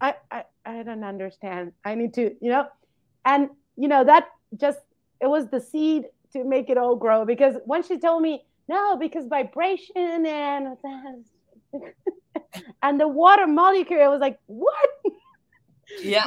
[0.00, 1.72] I, I I don't understand.
[1.84, 2.66] I need to, you know,
[3.24, 4.78] and you know that just
[5.20, 8.96] it was the seed to make it all grow because when she told me no
[8.96, 10.76] because vibration and
[12.82, 14.88] and the water molecule I was like what
[16.02, 16.26] yeah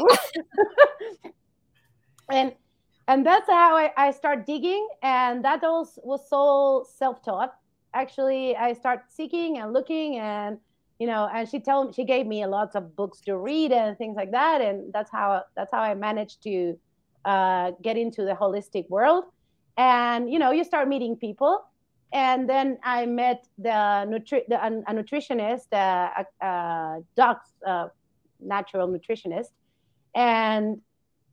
[2.32, 2.54] and
[3.08, 7.54] and that's how I, I start digging and that was, was so self-taught.
[7.94, 10.58] Actually i start seeking and looking and
[10.98, 13.98] you know and she told me she gave me lots of books to read and
[13.98, 16.78] things like that and that's how that's how i managed to
[17.26, 19.26] uh, get into the holistic world.
[19.78, 21.64] And you know you start meeting people
[22.14, 27.88] and then i met the, nutri- the a, a nutritionist uh, a, a doc's uh,
[28.40, 29.52] natural nutritionist
[30.14, 30.82] and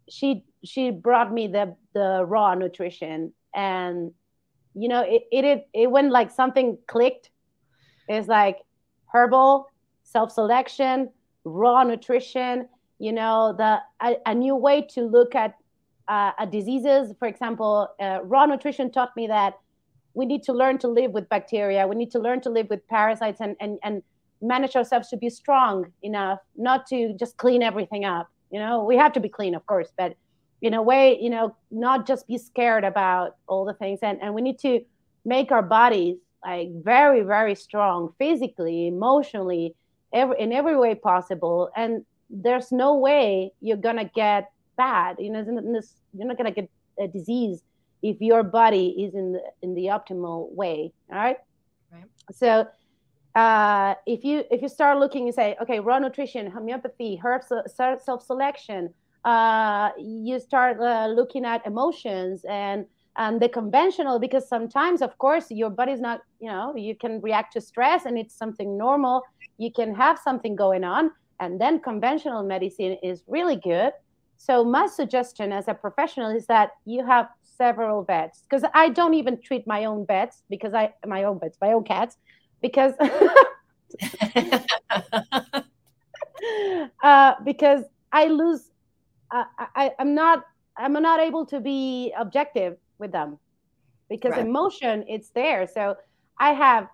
[0.08, 4.12] she she brought me the the raw nutrition and
[4.74, 7.30] you know it it it went like something clicked.
[8.08, 8.58] It's like
[9.12, 9.68] herbal
[10.02, 11.10] self-selection
[11.44, 12.68] raw nutrition
[12.98, 15.54] you know the a, a new way to look at
[16.08, 17.14] uh, diseases.
[17.18, 19.58] For example uh, raw nutrition taught me that
[20.14, 21.86] we need to learn to live with bacteria.
[21.86, 24.02] We need to learn to live with parasites and and, and
[24.40, 28.28] manage ourselves to be strong enough not to just clean everything up.
[28.50, 30.16] You know, we have to be clean, of course, but
[30.60, 34.00] in a way, you know, not just be scared about all the things.
[34.02, 34.80] And, and we need to
[35.24, 39.74] make our bodies like very, very strong physically, emotionally,
[40.12, 41.70] every, in every way possible.
[41.76, 45.16] And there's no way you're going to get bad.
[45.18, 45.44] You know,
[46.12, 47.62] you're not going to get a disease
[48.02, 50.92] if your body is in the, in the optimal way.
[51.10, 51.36] All right.
[51.92, 52.04] Right.
[52.32, 52.68] So,
[53.34, 58.24] uh, if you if you start looking and say, okay, raw nutrition, homeopathy, herb self
[58.24, 58.92] selection,
[59.24, 65.50] uh, you start uh, looking at emotions and and the conventional because sometimes of course
[65.50, 69.22] your body's not you know you can react to stress and it's something normal.
[69.58, 73.92] You can have something going on and then conventional medicine is really good.
[74.36, 77.28] So my suggestion as a professional is that you have
[77.58, 81.58] several vets because i don't even treat my own vets because i my own vets
[81.60, 82.16] my own cats
[82.62, 82.92] because
[87.02, 88.70] uh, because i lose
[89.30, 90.44] I, I i'm not
[90.76, 93.38] i'm not able to be objective with them
[94.08, 94.46] because right.
[94.46, 95.66] emotion it's there.
[95.66, 95.96] So
[96.38, 96.88] i have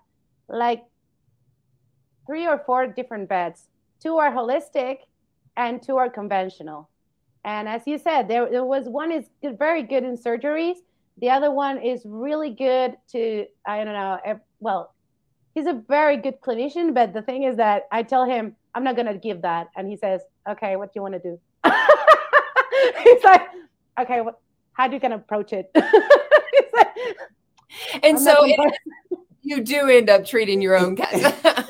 [0.47, 0.83] like
[2.27, 3.67] three or four different beds.
[4.01, 4.97] Two are holistic
[5.57, 6.89] and two are conventional.
[7.43, 10.77] And as you said there, there was one is good, very good in surgeries.
[11.21, 14.19] The other one is really good to i don't know
[14.59, 14.93] well
[15.53, 18.95] he's a very good clinician but the thing is that i tell him i'm not
[18.95, 19.69] going to give that.
[19.75, 21.39] And he says okay what do you want to do
[23.03, 23.41] he's like
[23.99, 24.39] okay what
[24.75, 25.71] how are you gonna approach it?
[25.75, 25.85] and
[28.03, 28.59] I'm so it,
[29.41, 31.65] you do end up treating your own cat.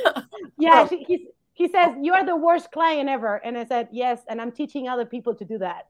[0.58, 4.22] yeah, she, he, he says you are the worst client ever, and I said yes,
[4.28, 5.86] and I'm teaching other people to do that.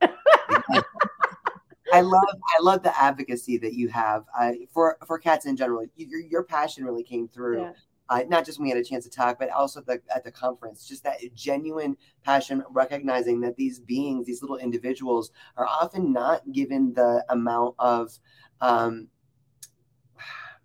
[1.94, 5.86] I love I love the advocacy that you have uh, for for cats in general.
[5.96, 7.62] Your your passion really came through.
[7.62, 7.72] Yeah
[8.10, 10.32] uh, not just when we had a chance to talk, but also the, at the
[10.32, 16.42] conference, just that genuine passion, recognizing that these beings, these little individuals, are often not
[16.52, 18.18] given the amount of
[18.62, 19.08] um,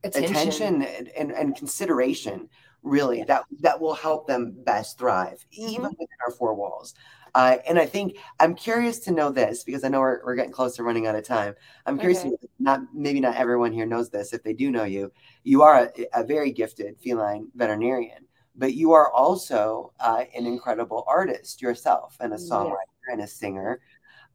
[0.04, 2.48] attention, attention and, and, and, consideration,
[2.82, 3.24] really, yeah.
[3.24, 5.70] that that will help them best thrive, mm-hmm.
[5.70, 6.94] even within our four walls.
[7.34, 10.52] Uh, and I think I'm curious to know this because I know we're, we're getting
[10.52, 11.54] close to running out of time.
[11.86, 12.36] I'm curious, okay.
[12.58, 14.32] not maybe not everyone here knows this.
[14.32, 15.12] If they do know you,
[15.44, 21.04] you are a, a very gifted feline veterinarian, but you are also uh, an incredible
[21.06, 23.12] artist yourself and a songwriter yes.
[23.12, 23.80] and a singer.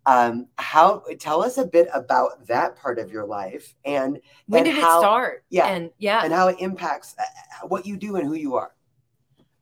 [0.08, 4.76] Um, how tell us a bit about that part of your life and when and
[4.76, 5.46] did how, it start?
[5.50, 8.76] Yeah, and yeah, and how it impacts uh, what you do and who you are.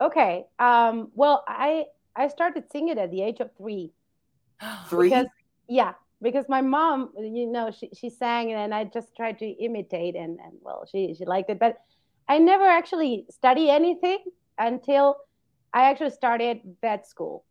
[0.02, 0.46] Okay.
[0.60, 3.92] Um, well, I I started singing at the age of three.
[4.88, 5.10] Three?
[5.10, 5.28] Because,
[5.68, 10.16] yeah, because my mom, you know, she, she sang and I just tried to imitate
[10.16, 11.60] and, and well, she, she liked it.
[11.60, 11.78] But
[12.28, 14.20] I never actually studied anything
[14.58, 15.18] until
[15.74, 17.44] I actually started vet school.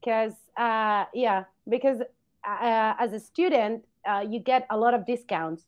[0.00, 5.64] Because, uh, yeah, because uh, as a student, uh, you get a lot of discounts.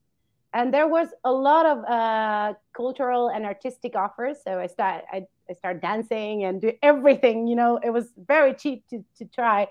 [0.55, 4.38] And there was a lot of uh, cultural and artistic offers.
[4.45, 7.47] So I started, I I started dancing and do everything.
[7.47, 9.69] You know, it was very cheap to to try,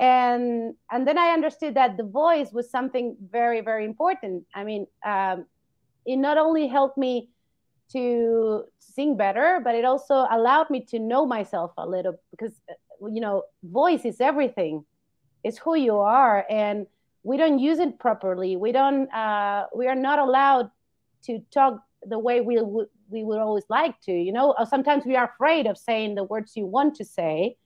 [0.00, 4.44] and and then I understood that the voice was something very very important.
[4.54, 5.46] I mean, um,
[6.06, 7.30] it not only helped me
[7.92, 13.06] to sing better, but it also allowed me to know myself a little because uh,
[13.08, 14.84] you know, voice is everything.
[15.44, 16.86] It's who you are, and
[17.26, 18.56] we don't use it properly.
[18.56, 19.12] We don't.
[19.12, 20.70] Uh, we are not allowed
[21.24, 25.16] to talk the way we would we would always like to you know sometimes we
[25.16, 27.56] are afraid of saying the words you want to say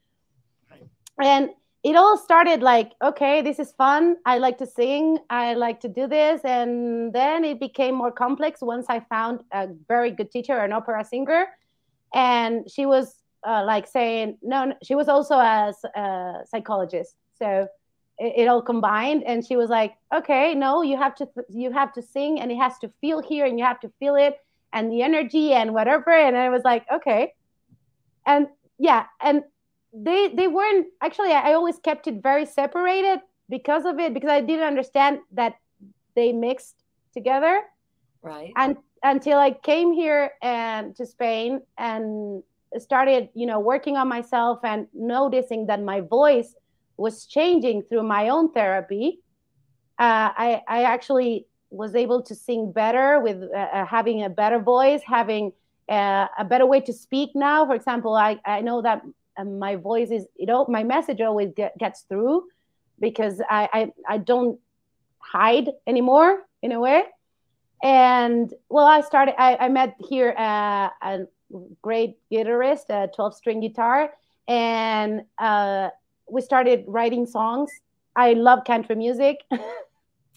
[0.70, 0.86] right.
[1.22, 1.50] and
[1.82, 5.88] it all started like okay this is fun i like to sing i like to
[5.88, 10.56] do this and then it became more complex once i found a very good teacher
[10.58, 11.46] an opera singer
[12.14, 17.66] and she was uh, like saying no she was also a, a psychologist so
[18.20, 19.24] it, it, all combined.
[19.24, 22.56] And she was like okay no you have to you have to sing and it
[22.56, 24.38] has to feel here and you have to feel it
[24.72, 26.10] and the energy and whatever.
[26.10, 27.32] And i was like okay.
[28.26, 29.42] And yeah and
[29.92, 33.18] they they weren't actually i always kept it very separated
[33.48, 35.54] because of it because i didn't understand that
[36.14, 36.76] they mixed
[37.12, 37.62] together.
[38.22, 38.52] Right.
[38.56, 42.42] And until i came here and to spain and
[42.78, 46.54] started you know working on myself and noticing that my voice
[47.00, 49.06] was changing through my own therapy
[50.00, 54.58] uh, I, I actually was able to sing better with uh, uh, having a better
[54.58, 55.52] voice, having
[55.90, 57.66] uh, a better way to speak now.
[57.66, 59.02] For example, I, I know that
[59.36, 62.44] uh, my voice is, you know, my message always get, gets through
[62.98, 64.58] because I, I, I don't
[65.18, 67.02] hide anymore in a way.
[67.82, 71.26] And well, I started, I, I met here uh, a
[71.82, 74.14] great guitarist, a 12 string guitar.
[74.48, 75.90] And uh,
[76.30, 77.70] we started writing songs.
[78.16, 79.38] I love country music,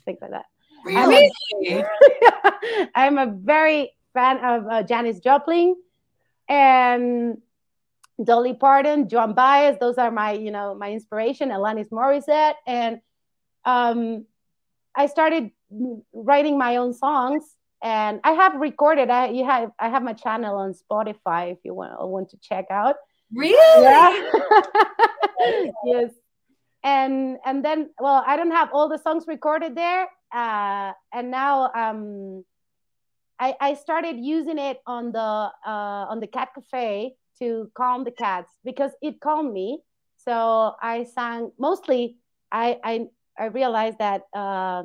[0.06, 0.46] things like that.
[0.86, 1.32] Really?
[1.66, 5.76] I'm a, I'm a very fan of uh, Janis Joplin
[6.48, 7.42] and
[8.24, 9.78] Dolly Parton, Joan Baez.
[9.80, 11.50] Those are my, you know, my inspiration.
[11.50, 13.00] Alanis Morissette, and
[13.66, 14.26] um,
[14.96, 15.52] I started
[16.14, 17.56] writing my own songs.
[17.82, 19.10] And I have recorded.
[19.10, 22.68] I you have I have my channel on Spotify if you want want to check
[22.70, 22.96] out.
[23.36, 23.84] Really?
[23.84, 24.32] Yeah.
[25.86, 26.12] yes.
[26.84, 30.08] And and then well, I don't have all the songs recorded there.
[30.34, 32.44] Uh, and now um,
[33.40, 38.12] I, I started using it on the uh, on the cat cafe to calm the
[38.12, 39.80] cats because it calmed me.
[40.18, 42.18] So I sang mostly.
[42.52, 43.08] I I,
[43.38, 44.84] I realized that uh,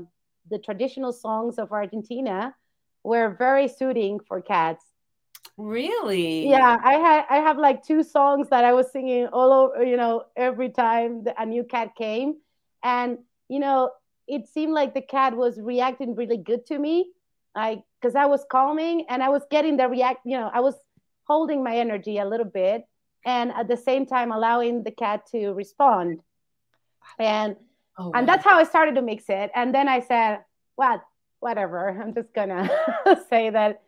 [0.50, 2.54] the traditional songs of Argentina
[3.04, 4.84] were very soothing for cats.
[5.58, 6.48] Really?
[6.48, 9.96] Yeah, I had I have like two songs that I was singing all over, you
[9.96, 12.36] know, every time a new cat came,
[12.84, 13.90] and you know,
[14.28, 17.10] it seemed like the cat was reacting really good to me,
[17.56, 20.76] like because I was calming and I was getting the react, you know, I was
[21.24, 22.84] holding my energy a little bit,
[23.26, 26.20] and at the same time allowing the cat to respond,
[27.18, 27.56] and
[27.98, 28.12] oh, wow.
[28.14, 30.38] and that's how I started to mix it, and then I said,
[30.76, 31.02] well,
[31.40, 32.70] whatever, I'm just gonna
[33.28, 33.82] say that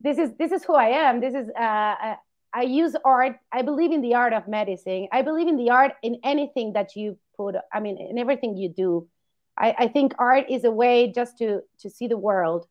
[0.00, 1.20] this is this is who I am.
[1.20, 2.16] This is uh,
[2.52, 3.36] I use art.
[3.52, 5.08] I believe in the art of medicine.
[5.12, 7.54] I believe in the art in anything that you put.
[7.72, 9.08] I mean, in everything you do.
[9.58, 12.66] I, I think art is a way just to to see the world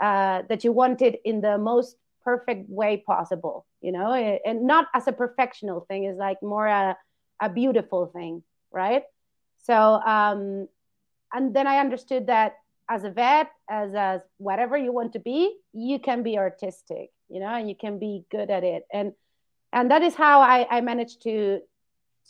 [0.00, 3.66] uh, that you want it in the most perfect way possible.
[3.80, 6.04] You know, and not as a perfectional thing.
[6.04, 6.96] It's like more a
[7.40, 9.04] a beautiful thing, right?
[9.62, 10.68] So, um,
[11.32, 12.56] and then I understood that
[12.90, 17.38] as a vet, as as whatever you want to be, you can be artistic, you
[17.38, 18.84] know, and you can be good at it.
[18.92, 19.12] And
[19.72, 21.60] and that is how I, I managed to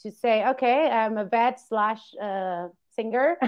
[0.02, 3.38] to say, okay, I'm a vet slash uh, singer,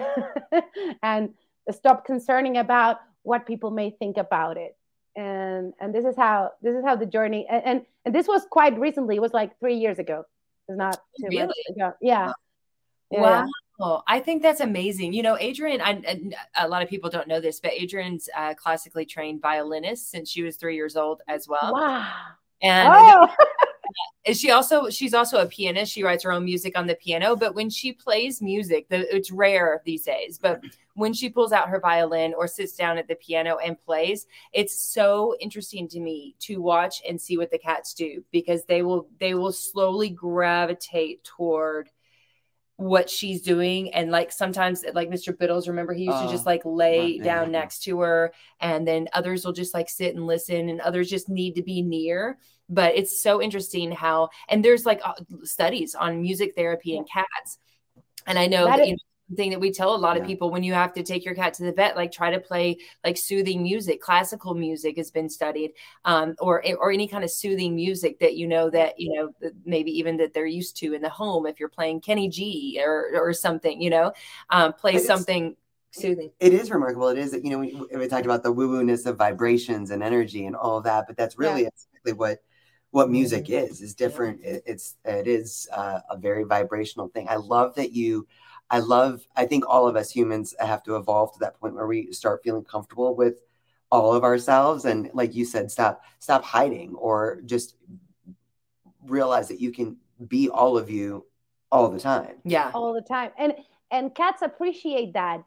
[1.03, 1.35] and
[1.71, 4.75] stop concerning about what people may think about it.
[5.15, 8.47] And and this is how this is how the journey and and, and this was
[8.51, 9.17] quite recently.
[9.17, 10.25] It was like three years ago.
[10.67, 11.47] It's not too really?
[11.47, 11.93] much ago.
[12.01, 12.33] Yeah.
[13.11, 13.47] Wow.
[14.07, 15.13] I think that's amazing.
[15.13, 16.31] You know, Adrienne, I,
[16.61, 20.31] a lot of people don't know this, but Adrienne's a uh, classically trained violinist since
[20.31, 21.73] she was three years old as well.
[21.73, 22.13] Wow.
[22.63, 23.29] And oh.
[24.33, 25.93] she also she's also a pianist.
[25.93, 29.31] She writes her own music on the piano, but when she plays music, the, it's
[29.31, 30.63] rare these days, but
[30.95, 34.79] when she pulls out her violin or sits down at the piano and plays, it's
[34.79, 39.09] so interesting to me to watch and see what the cats do because they will
[39.19, 41.91] they will slowly gravitate toward–
[42.83, 43.93] what she's doing.
[43.95, 47.53] And like sometimes like mr biddles remember he used to just oh, like lay down
[47.53, 51.29] next to her and then others will just like sit and listen and others just
[51.29, 52.39] need to be near.
[52.69, 55.15] But it's so interesting how and there's like uh,
[55.45, 57.59] studies on music therapy and cats.
[58.27, 58.99] And i know that, that you know,
[59.35, 60.23] thing that we tell a lot yeah.
[60.23, 62.41] of people when you have to take your cat to the vet like try to
[62.41, 64.01] play like soothing music.
[64.01, 65.73] Classical music has been studied
[66.05, 69.91] um, or or any kind of soothing music that you know that you know maybe
[69.91, 71.47] even that they're used to in the home.
[71.47, 74.13] If you're playing kenny g or or something you know
[74.51, 75.57] um, play something
[75.91, 76.31] soothing.
[76.41, 77.09] It is remarkable.
[77.09, 80.47] It is that you know we, we talked about the woo-woo-ness of vibrations and energy
[80.47, 81.69] and all of that but that's really yeah.
[81.69, 82.43] exactly what
[82.93, 84.41] what music is is different.
[84.45, 87.27] It, it's it is uh, a very vibrational thing.
[87.29, 88.27] I love that you
[88.73, 91.87] I love, I think all of us humans have to evolve to that point where
[91.87, 93.43] we start feeling comfortable with
[93.91, 94.87] all of ourselves.
[94.87, 97.77] And like you said, stop, stop hiding or just
[99.07, 101.27] realize that you can be all of you
[101.71, 102.37] all the time.
[102.45, 102.71] Yeah.
[102.73, 103.33] All the time.
[103.37, 103.53] And,
[103.91, 105.45] and cats appreciate that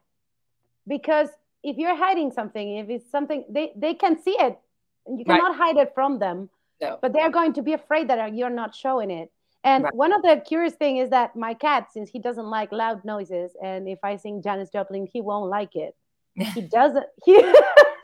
[0.88, 1.30] because
[1.63, 4.59] if you're hiding something, if it's something they, they can see it,
[5.07, 5.76] you cannot right.
[5.76, 6.51] hide it from them.
[6.80, 6.99] No.
[7.01, 9.32] But they're going to be afraid that you're not showing it.
[9.66, 9.95] And right.
[9.95, 13.51] one of the curious thing is that my cat, since he doesn't like loud noises,
[13.63, 15.95] and if I sing Janis Joplin, he won't like it.
[16.36, 17.05] he doesn't.
[17.26, 17.43] He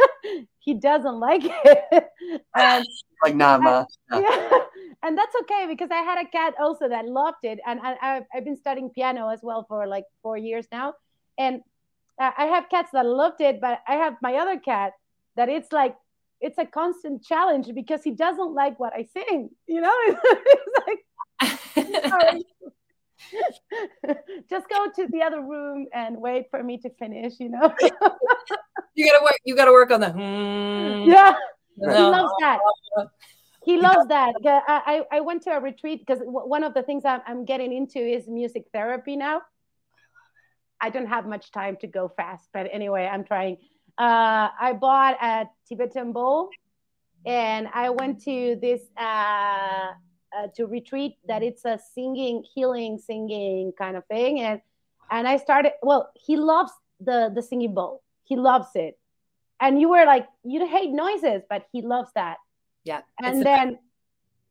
[0.59, 2.09] he doesn't like it.
[2.55, 2.86] and,
[3.24, 3.86] like Nama.
[4.09, 4.59] And, yeah,
[5.03, 8.24] and that's okay because I had a cat also that loved it, and I, I've,
[8.34, 10.95] I've been studying piano as well for like four years now,
[11.38, 11.62] and
[12.20, 14.93] I have cats that loved it, but I have my other cat
[15.36, 15.95] that it's like
[16.39, 19.49] it's a constant challenge because he doesn't like what I sing.
[19.68, 20.99] You know, it's like
[24.50, 27.74] Just go to the other room and wait for me to finish, you know.
[28.96, 31.10] you gotta work you gotta work on the hmm.
[31.10, 31.36] Yeah.
[31.78, 32.60] He loves that.
[33.64, 34.34] He loves that.
[34.46, 38.00] I, I went to a retreat because one of the things I'm, I'm getting into
[38.00, 39.42] is music therapy now.
[40.80, 43.58] I don't have much time to go fast, but anyway, I'm trying.
[43.98, 46.50] Uh, I bought a Tibetan bowl
[47.26, 49.92] and I went to this uh,
[50.36, 54.62] uh, to retreat that it's a singing, healing, singing kind of thing, and
[55.10, 55.74] and I started.
[55.82, 58.02] Well, he loves the the singing bowl.
[58.24, 58.98] He loves it,
[59.60, 62.38] and you were like, you hate noises, but he loves that.
[62.84, 63.80] Yeah, and then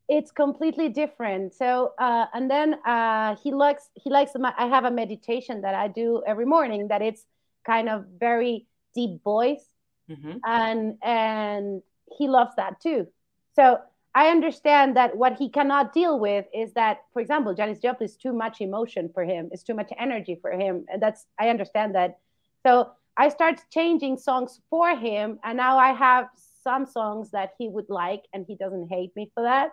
[0.07, 1.53] it's completely different.
[1.53, 5.73] So uh, and then uh, he likes he likes my, I have a meditation that
[5.73, 7.25] I do every morning that it's
[7.65, 9.65] kind of very deep voice,
[10.09, 10.37] mm-hmm.
[10.45, 11.81] and and
[12.17, 13.07] he loves that too.
[13.55, 13.79] So
[14.13, 18.17] I understand that what he cannot deal with is that, for example, Janis Joplin is
[18.17, 19.49] too much emotion for him.
[19.51, 20.85] It's too much energy for him.
[20.91, 22.19] And that's I understand that.
[22.65, 26.27] So I start changing songs for him, and now I have
[26.63, 29.71] some songs that he would like, and he doesn't hate me for that.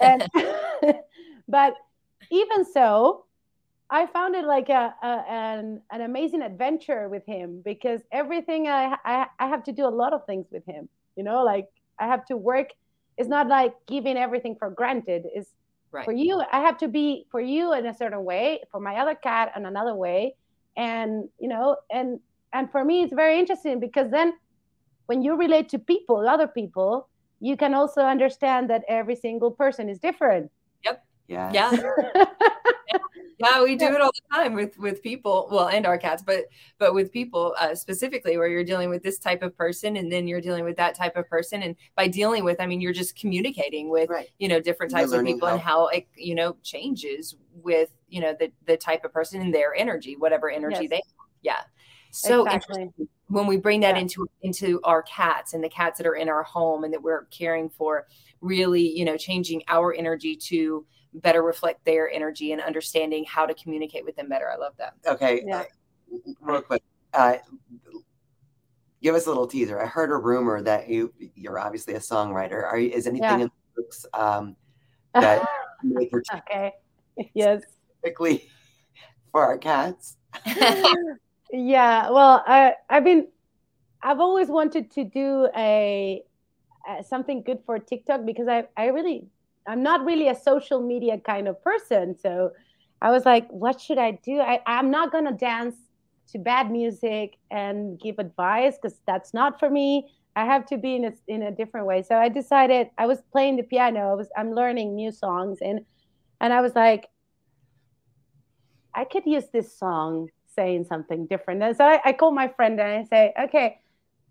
[0.00, 0.26] and,
[1.48, 1.74] but
[2.30, 3.24] even so,
[3.90, 8.96] I found it like a, a, an an amazing adventure with him because everything I,
[9.04, 10.88] I I have to do a lot of things with him.
[11.16, 12.68] You know, like I have to work.
[13.18, 15.26] It's not like giving everything for granted.
[15.34, 15.48] Is
[15.92, 16.04] right.
[16.04, 16.42] for you.
[16.52, 18.60] I have to be for you in a certain way.
[18.70, 20.34] For my other cat in another way,
[20.76, 22.20] and you know, and
[22.52, 24.32] and for me, it's very interesting because then
[25.06, 27.08] when you relate to people, other people,
[27.40, 30.50] you can also understand that every single person is different.
[30.84, 31.04] Yep.
[31.28, 31.50] Yeah.
[31.52, 32.24] Yeah.
[33.38, 36.46] yeah we do it all the time with with people well and our cats but
[36.78, 40.26] but with people uh, specifically where you're dealing with this type of person and then
[40.26, 43.16] you're dealing with that type of person and by dealing with i mean you're just
[43.16, 44.28] communicating with right.
[44.38, 45.54] you know different types of people how.
[45.54, 49.54] and how it you know changes with you know the the type of person and
[49.54, 50.90] their energy whatever energy yes.
[50.90, 51.26] they have.
[51.42, 51.60] yeah
[52.10, 52.90] so exactly.
[53.28, 54.02] when we bring that yeah.
[54.02, 57.24] into into our cats and the cats that are in our home and that we're
[57.26, 58.06] caring for
[58.40, 60.86] really you know changing our energy to
[61.20, 64.50] better reflect their energy and understanding how to communicate with them better.
[64.50, 64.94] I love that.
[65.06, 65.42] Okay.
[65.46, 65.64] Yeah.
[66.12, 66.82] Uh, real quick.
[67.12, 67.36] Uh,
[69.02, 69.80] give us a little teaser.
[69.80, 72.64] I heard a rumor that you you're obviously a songwriter.
[72.64, 73.34] Are you, is anything yeah.
[73.34, 74.56] in the books um,
[75.14, 75.46] that
[76.34, 76.72] okay?
[77.34, 77.62] Yes.
[78.00, 78.48] Specifically
[79.32, 80.16] for our cats.
[81.52, 82.10] yeah.
[82.10, 83.28] Well, I I've been
[84.02, 86.22] I've always wanted to do a,
[86.88, 89.26] a something good for TikTok because I I really
[89.68, 92.16] I'm not really a social media kind of person.
[92.18, 92.52] So
[93.02, 94.40] I was like, what should I do?
[94.40, 95.76] I, I'm not going to dance
[96.32, 100.10] to bad music and give advice because that's not for me.
[100.36, 102.02] I have to be in a, in a different way.
[102.02, 104.10] So I decided I was playing the piano.
[104.10, 105.80] I was I'm learning new songs and
[106.40, 107.08] and I was like,
[108.94, 111.62] I could use this song saying something different.
[111.62, 113.80] And so I, I called my friend and I say, okay,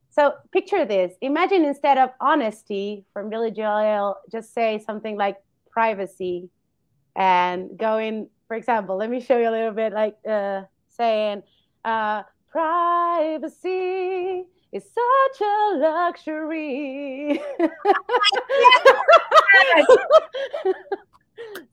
[0.09, 1.13] so picture this.
[1.21, 5.37] Imagine instead of honesty from Billy Joel, just say something like
[5.71, 6.49] privacy
[7.15, 11.43] and going, for example, let me show you a little bit like uh, saying,
[11.83, 17.41] uh, privacy is such a luxury.
[17.59, 17.69] so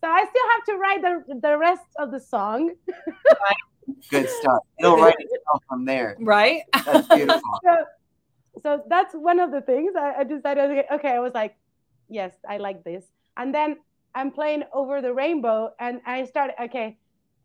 [0.02, 2.72] I still have to write the, the rest of the song.
[4.10, 4.62] Good stuff.
[4.78, 5.30] You'll write it
[5.68, 6.16] from there.
[6.20, 6.62] Right?
[6.84, 7.42] That's beautiful.
[7.64, 7.84] So,
[8.62, 10.84] so that's one of the things I, I decided.
[10.92, 11.56] Okay, I was like,
[12.08, 13.04] yes, I like this.
[13.36, 13.76] And then
[14.14, 16.96] I'm playing over the rainbow, and I started okay,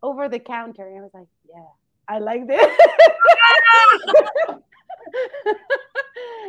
[0.02, 1.64] over the counter, and I was like, yeah,
[2.08, 2.76] I like this.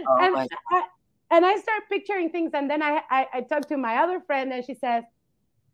[0.08, 0.84] oh and, I,
[1.32, 4.54] and I start picturing things, and then I, I I talked to my other friend,
[4.54, 5.04] and she says,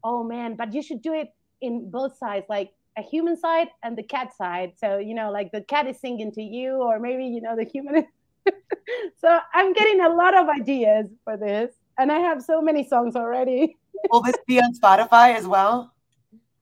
[0.03, 3.97] "Oh man, but you should do it in both sides, like a human side and
[3.97, 4.73] the cat side.
[4.77, 7.65] So you know, like the cat is singing to you, or maybe you know the
[7.65, 8.05] human is
[9.21, 13.15] so I'm getting a lot of ideas for this, and I have so many songs
[13.15, 13.77] already.
[14.11, 15.93] Will this be on Spotify as well?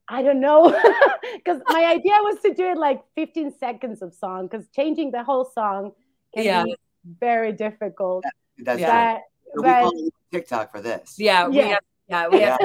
[0.08, 0.70] I don't know,
[1.36, 5.24] because my idea was to do it like 15 seconds of song, because changing the
[5.24, 5.94] whole song
[6.34, 6.64] can yeah.
[6.64, 6.76] be
[7.20, 8.24] very difficult.
[8.24, 8.34] That,
[8.66, 9.20] that's yeah.
[9.56, 11.16] But, so TikTok for this.
[11.18, 12.60] Yeah, yeah, we have, yeah, we have.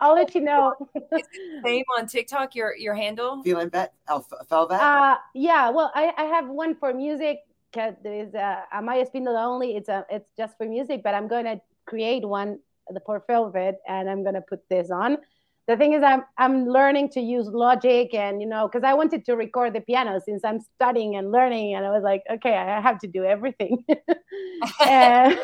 [0.00, 0.74] I'll let you know.
[1.64, 2.54] same on TikTok.
[2.54, 3.42] Your your handle?
[3.42, 3.92] Feeling bet.
[4.08, 4.82] Oh, fell back.
[4.82, 5.70] Uh, yeah.
[5.70, 7.40] Well, I I have one for music
[8.02, 9.76] there is a Amaya Spindola only.
[9.76, 12.58] It's a it's just for music, but I'm going to create one
[12.90, 13.00] the
[13.46, 15.18] of it, and I'm going to put this on.
[15.68, 19.24] The thing is, I'm I'm learning to use Logic, and you know, because I wanted
[19.24, 22.80] to record the piano since I'm studying and learning, and I was like, okay, I
[22.80, 23.84] have to do everything.
[24.86, 25.38] and,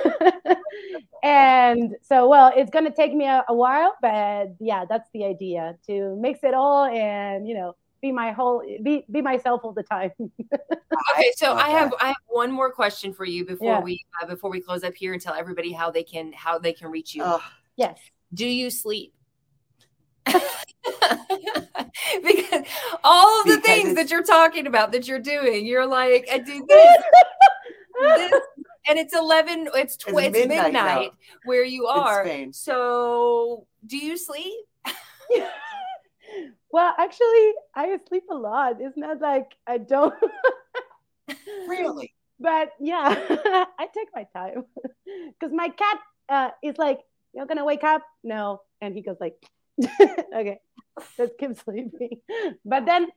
[1.25, 5.77] and, so, well, it's to take me a, a while, but yeah, that's the idea
[5.89, 9.85] to mix it all, and you know, be my whole be be myself all the
[9.85, 10.11] time.
[10.21, 13.81] okay, so I have I have one more question for you before yeah.
[13.81, 16.73] we uh, before we close up here and tell everybody how they can how they
[16.73, 17.39] can reach you.
[17.77, 17.99] yes.
[18.35, 19.15] Do you sleep?
[20.27, 20.43] because
[23.05, 26.39] all of the because things that you're talking about that you're doing, you're like, I
[26.39, 27.03] do this,
[28.01, 28.33] this
[28.89, 31.11] and it's 11 it's, tw- it's, it's midnight, midnight
[31.45, 34.67] where you are so do you sleep
[36.71, 38.77] well actually i sleep a lot.
[38.81, 40.15] It's not like i don't
[41.69, 42.15] really?
[42.41, 43.15] But yeah
[43.79, 44.65] i take my time.
[45.39, 47.01] Because my cat uh, is like
[47.35, 48.03] you're gonna wake up?
[48.23, 48.61] No.
[48.81, 49.37] And he goes like
[50.35, 50.59] okay
[51.19, 52.21] let's keep sleeping.
[52.65, 53.09] But then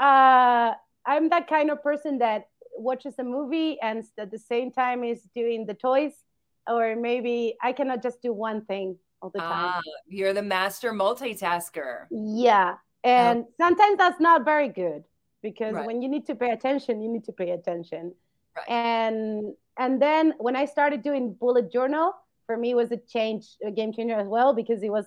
[0.00, 0.72] uh
[1.06, 5.22] i'm that kind of person that watches a movie and at the same time is
[5.34, 6.24] doing the toys
[6.66, 10.92] or maybe i cannot just do one thing all the time ah, you're the master
[10.92, 13.52] multitasker yeah and oh.
[13.58, 15.04] sometimes that's not very good
[15.42, 15.86] because right.
[15.86, 18.12] when you need to pay attention you need to pay attention
[18.56, 18.68] right.
[18.68, 22.14] and and then when i started doing bullet journal
[22.46, 25.06] for me was a change a game changer as well because it was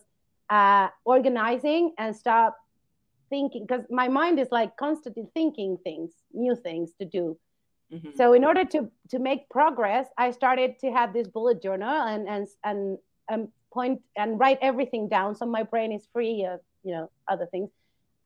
[0.50, 2.58] uh, organizing and stop
[3.30, 7.38] thinking because my mind is like constantly thinking things new things to do
[7.92, 8.10] mm-hmm.
[8.16, 12.28] so in order to to make progress i started to have this bullet journal and
[12.28, 12.98] and and
[13.30, 17.48] and point and write everything down so my brain is free of you know other
[17.48, 17.70] things.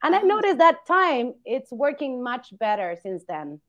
[0.04, 3.60] And i noticed that time it's working much better since then.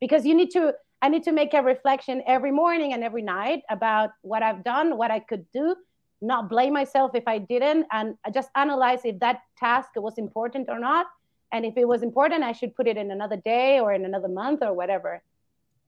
[0.00, 3.62] Because you need to i need to make a reflection every morning and every night
[3.70, 5.76] about what i've done what i could do
[6.20, 10.68] not blame myself if i didn't and I just analyze if that task was important
[10.68, 11.06] or not.
[11.52, 14.28] And if it was important i should put it in another day or in another
[14.28, 15.22] month or whatever.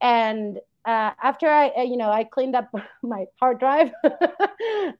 [0.01, 2.69] And uh, after i uh, you know i cleaned up
[3.03, 3.91] my hard drive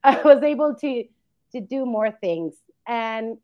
[0.03, 1.03] i was able to
[1.51, 2.53] to do more things
[2.88, 3.38] and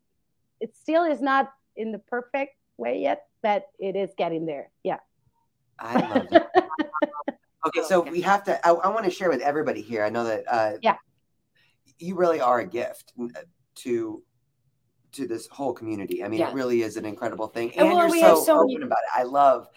[0.60, 4.70] it still is not in the perfect way yet, but it is getting there.
[4.84, 4.98] Yeah.
[5.78, 6.42] I love it.
[7.66, 8.66] okay, so we have to.
[8.66, 10.04] I, I, want to share with everybody here.
[10.04, 10.44] I know that.
[10.46, 10.96] Uh, yeah.
[11.98, 13.40] You really are a gift uh,
[13.76, 14.22] to
[15.12, 16.22] to this whole community.
[16.22, 16.50] I mean, yeah.
[16.50, 17.72] it really is an incredible thing.
[17.72, 18.84] And, and well, you're so, so open many...
[18.84, 19.18] about it.
[19.18, 19.68] I love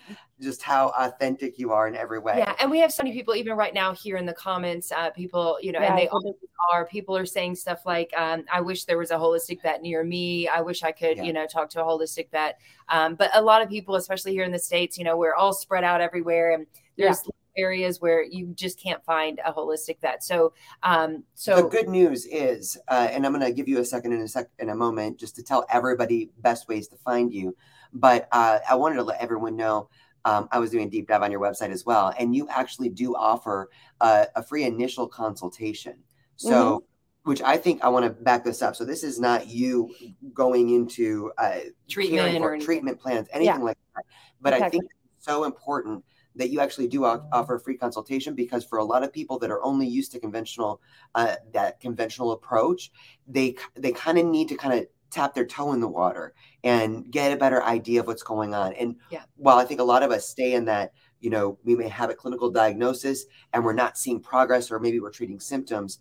[0.42, 2.40] just how authentic you are in every way.
[2.40, 2.54] Yeah.
[2.60, 5.58] And we have so many people, even right now here in the comments, uh, people,
[5.62, 6.36] you know, yeah, and they all
[6.72, 10.04] are, people are saying stuff like, um, I wish there was a holistic vet near
[10.04, 10.48] me.
[10.48, 11.24] I wish I could, yeah.
[11.24, 12.60] you know, talk to a holistic vet.
[12.90, 15.54] Um, but a lot of people, especially here in the States, you know, we're all
[15.54, 16.68] spread out everywhere and
[16.98, 17.24] there's
[17.58, 20.24] areas where you just can't find a holistic vet.
[20.24, 23.86] So, um, so the good news is, uh, and I'm going to give you a
[23.86, 27.34] second in a sec in a moment just to tell everybody best ways to find
[27.34, 27.56] you.
[27.94, 29.90] But uh, I wanted to let everyone know.
[30.26, 32.90] Um, I was doing a deep dive on your website as well, and you actually
[32.90, 35.96] do offer uh, a free initial consultation.
[36.38, 36.86] So, mm-hmm
[37.24, 38.76] which I think I want to back this up.
[38.76, 39.94] So this is not you
[40.34, 43.64] going into uh, treatment or treatment plans, anything yeah.
[43.64, 44.04] like that.
[44.42, 44.66] But exactly.
[44.66, 44.84] I think
[45.16, 46.04] it's so important
[46.36, 49.52] that you actually do offer a free consultation because for a lot of people that
[49.52, 50.82] are only used to conventional
[51.16, 52.92] uh, that conventional approach
[53.28, 57.12] they they kind of need to kind of tap their toe in the water and
[57.12, 59.22] get a better idea of what's going on and yeah.
[59.36, 62.10] while i think a lot of us stay in that you know we may have
[62.10, 66.00] a clinical diagnosis and we're not seeing progress or maybe we're treating symptoms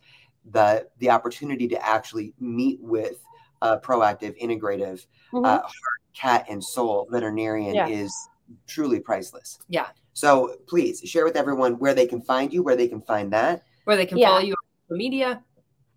[0.51, 3.22] the the opportunity to actually meet with
[3.61, 5.45] a proactive integrative mm-hmm.
[5.45, 7.87] uh, heart cat and soul veterinarian yeah.
[7.87, 8.12] is
[8.66, 12.88] truly priceless yeah so please share with everyone where they can find you, where they
[12.88, 14.28] can find that, where they can yeah.
[14.28, 15.42] follow you on social media.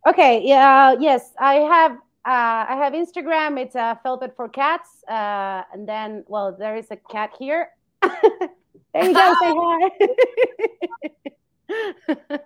[0.08, 0.42] Okay.
[0.44, 0.96] Yeah.
[1.00, 1.94] Yes, I have.
[2.28, 3.60] Uh, I have Instagram.
[3.60, 5.04] It's uh, Velvet for Cats.
[5.08, 7.70] Uh, and then, well, there is a cat here.
[8.02, 8.10] there
[8.96, 9.36] you go.
[9.42, 9.54] say
[11.70, 12.40] hi.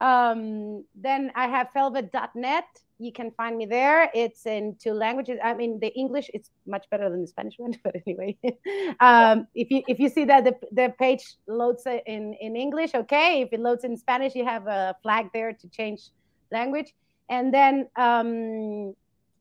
[0.30, 2.64] um, then I have velvet.net
[3.00, 4.10] you can find me there.
[4.14, 5.38] It's in two languages.
[5.42, 8.36] I mean, the English it's much better than the Spanish one, but anyway,
[9.00, 13.42] um, if you if you see that the, the page loads in in English, okay.
[13.42, 16.10] If it loads in Spanish, you have a flag there to change
[16.52, 16.94] language,
[17.30, 18.94] and then um,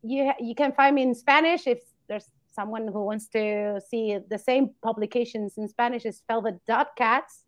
[0.04, 4.40] you you can find me in Spanish if there's someone who wants to see the
[4.40, 6.06] same publications in Spanish.
[6.06, 7.44] Is velvet.cats,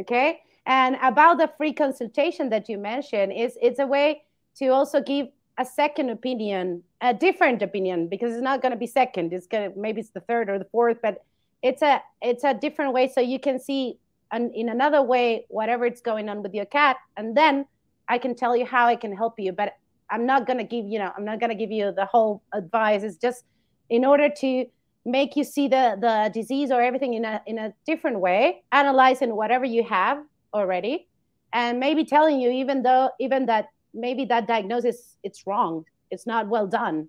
[0.00, 0.40] okay.
[0.66, 4.23] And about the free consultation that you mentioned, is it's a way
[4.58, 5.28] to also give
[5.58, 9.32] a second opinion, a different opinion, because it's not going to be second.
[9.32, 11.24] It's going to maybe it's the third or the fourth, but
[11.62, 13.98] it's a it's a different way, so you can see
[14.32, 17.66] an, in another way whatever it's going on with your cat, and then
[18.08, 19.52] I can tell you how I can help you.
[19.52, 19.76] But
[20.10, 22.42] I'm not going to give you know I'm not going to give you the whole
[22.52, 23.02] advice.
[23.02, 23.44] It's just
[23.88, 24.66] in order to
[25.04, 29.36] make you see the the disease or everything in a in a different way, analyzing
[29.36, 30.18] whatever you have
[30.52, 31.06] already,
[31.52, 35.84] and maybe telling you even though even that maybe that diagnosis it's wrong.
[36.10, 37.08] It's not well done.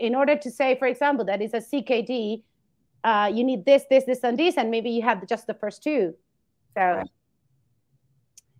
[0.00, 2.42] In order to say for example that is a ckd
[3.04, 5.82] uh, you need this this this and this and maybe you have just the first
[5.82, 6.14] two.
[6.74, 7.06] So right.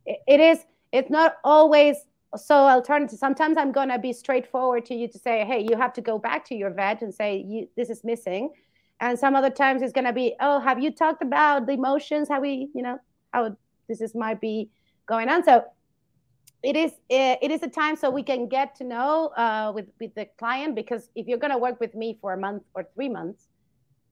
[0.05, 0.59] it, it is
[0.93, 1.97] it's not always
[2.37, 3.18] so alternative.
[3.18, 6.18] Sometimes i'm going to be straightforward to you to say hey you have to go
[6.18, 8.53] back to your vet and say you, this is missing.
[9.01, 12.29] And some other times it's going to be oh have you talked about the emotions?
[12.29, 12.99] How we you know
[13.33, 13.57] how
[13.89, 14.70] this is might be
[15.07, 15.45] going on.
[15.45, 15.64] So
[16.67, 19.87] it is eh, it is a time so we can get to know uh, with
[20.01, 22.83] with the client because if you're going to work with me for a month or
[22.95, 23.47] three months,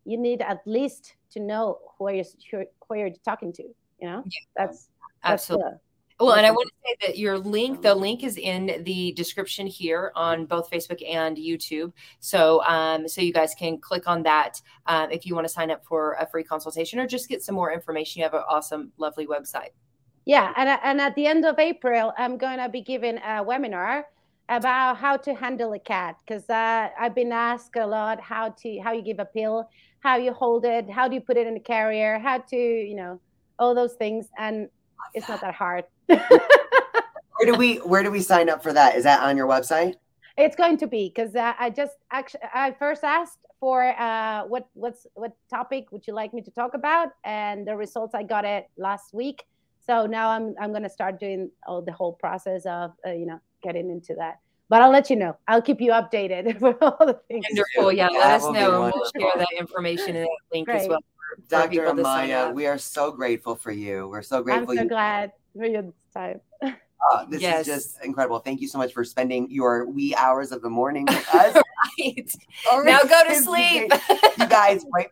[0.04, 3.64] you need at least to know who you're who you're talking to.
[4.00, 4.88] You know, yeah, that's
[5.24, 5.72] absolutely.
[5.72, 5.80] That's
[6.20, 9.66] well, and I want to say that your link, the link is in the description
[9.66, 11.92] here on both Facebook and YouTube.
[12.20, 15.72] So, um, so you guys can click on that um, if you want to sign
[15.72, 18.20] up for a free consultation or just get some more information.
[18.20, 19.70] You have an awesome, lovely website.
[20.26, 24.04] Yeah, and and at the end of April, I'm going to be giving a webinar
[24.48, 28.78] about how to handle a cat because uh, I've been asked a lot how to
[28.80, 29.68] how you give a pill,
[30.00, 32.94] how you hold it, how do you put it in the carrier, how to you
[32.94, 33.20] know
[33.58, 34.68] all those things, and
[35.12, 35.84] it's not that hard.
[36.06, 36.20] where
[37.44, 38.96] do we where do we sign up for that?
[38.96, 39.94] Is that on your website?
[40.38, 44.68] It's going to be because uh, I just actually I first asked for uh, what
[44.72, 48.46] what's what topic would you like me to talk about, and the results I got
[48.46, 49.44] it last week
[49.86, 53.40] so now I'm I'm gonna start doing all the whole process of uh, you know
[53.62, 54.38] getting into that.
[54.70, 55.36] But I'll let you know.
[55.46, 57.44] I'll keep you updated for all the things.
[57.50, 57.92] Wonderful.
[57.92, 60.82] Yeah, let us know, we'll share that information in that link Great.
[60.82, 61.00] as well.
[61.48, 61.86] Dr.
[61.86, 64.08] Amaya, we are so grateful for you.
[64.08, 64.70] We're so grateful.
[64.70, 66.40] I'm so you- glad for your time.
[66.62, 67.66] Uh, this yes.
[67.68, 68.38] is just incredible.
[68.38, 71.54] Thank you so much for spending your wee hours of the morning with us.
[71.98, 72.36] right.
[72.84, 73.92] Now go to sleep.
[74.38, 75.08] you guys, right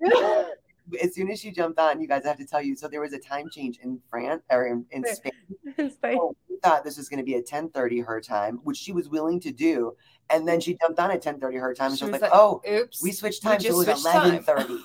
[1.02, 2.74] as soon as she jumped on, you guys I have to tell you.
[2.76, 5.32] So there was a time change in France or in, in Spain.
[5.78, 6.16] in Spain.
[6.16, 9.08] So we thought this was going to be a 10:30 her time, which she was
[9.08, 9.96] willing to do.
[10.30, 12.32] And then she jumped on at 10:30 her time, and she, she was, was like,
[12.32, 14.78] like, "Oh, oops, we switched time, so it was 11:30."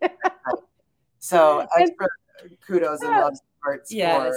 [1.18, 2.06] so extra
[2.66, 4.28] kudos and love hearts yes.
[4.28, 4.34] for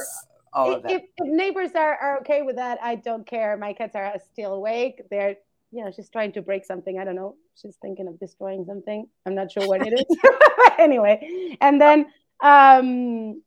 [0.53, 0.91] all of that.
[0.91, 3.57] If, if neighbors are, are okay with that, I don't care.
[3.57, 5.01] My cats are still awake.
[5.09, 5.35] They're
[5.71, 6.99] you know, she's trying to break something.
[6.99, 7.35] I don't know.
[7.55, 9.07] She's thinking of destroying something.
[9.25, 10.17] I'm not sure what it is.
[10.79, 12.07] anyway, and then
[12.41, 13.41] um,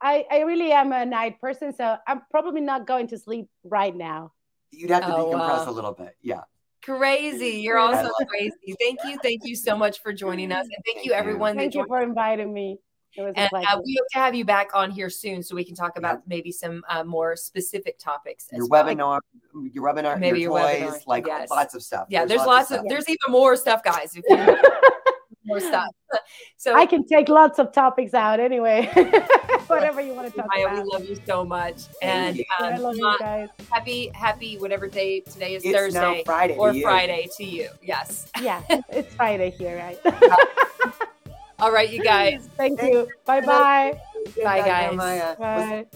[0.00, 3.94] I, I really am a night person, so I'm probably not going to sleep right
[3.94, 4.32] now.
[4.70, 5.70] You'd have to oh, decompress wow.
[5.70, 6.16] a little bit.
[6.20, 6.42] Yeah.
[6.82, 7.60] Crazy.
[7.62, 8.76] You're also crazy.
[8.78, 9.18] Thank you.
[9.22, 10.64] Thank you so much for joining us.
[10.64, 11.56] And thank, thank you, everyone.
[11.56, 12.78] Thank you for inviting me.
[13.16, 15.98] And uh, we hope to have you back on here soon so we can talk
[15.98, 18.48] about maybe some uh, more specific topics.
[18.52, 18.84] Your well.
[18.84, 19.20] webinar,
[19.72, 21.06] your webinar, maybe your, your toys, webinar.
[21.06, 21.50] like yes.
[21.50, 22.06] lots of stuff.
[22.08, 24.16] Yeah, there's, there's lots, lots, of, there's even more stuff, guys.
[24.16, 24.36] If you
[25.44, 25.90] more stuff.
[26.56, 28.88] So I can take lots of topics out anyway.
[29.66, 30.84] whatever you want to talk Maya, about.
[30.84, 33.48] We love you so much, and um, I love you guys.
[33.70, 35.64] Happy, happy, whatever day today is.
[35.64, 37.68] It's Thursday, Friday, or Friday to you.
[37.82, 38.30] Yes.
[38.40, 41.04] Yeah, it's Friday here, right?
[41.64, 42.46] All right, you guys.
[42.58, 43.08] Thank you.
[43.24, 43.98] Bye bye.
[44.44, 45.38] Bye, guys.
[45.38, 45.86] Bye.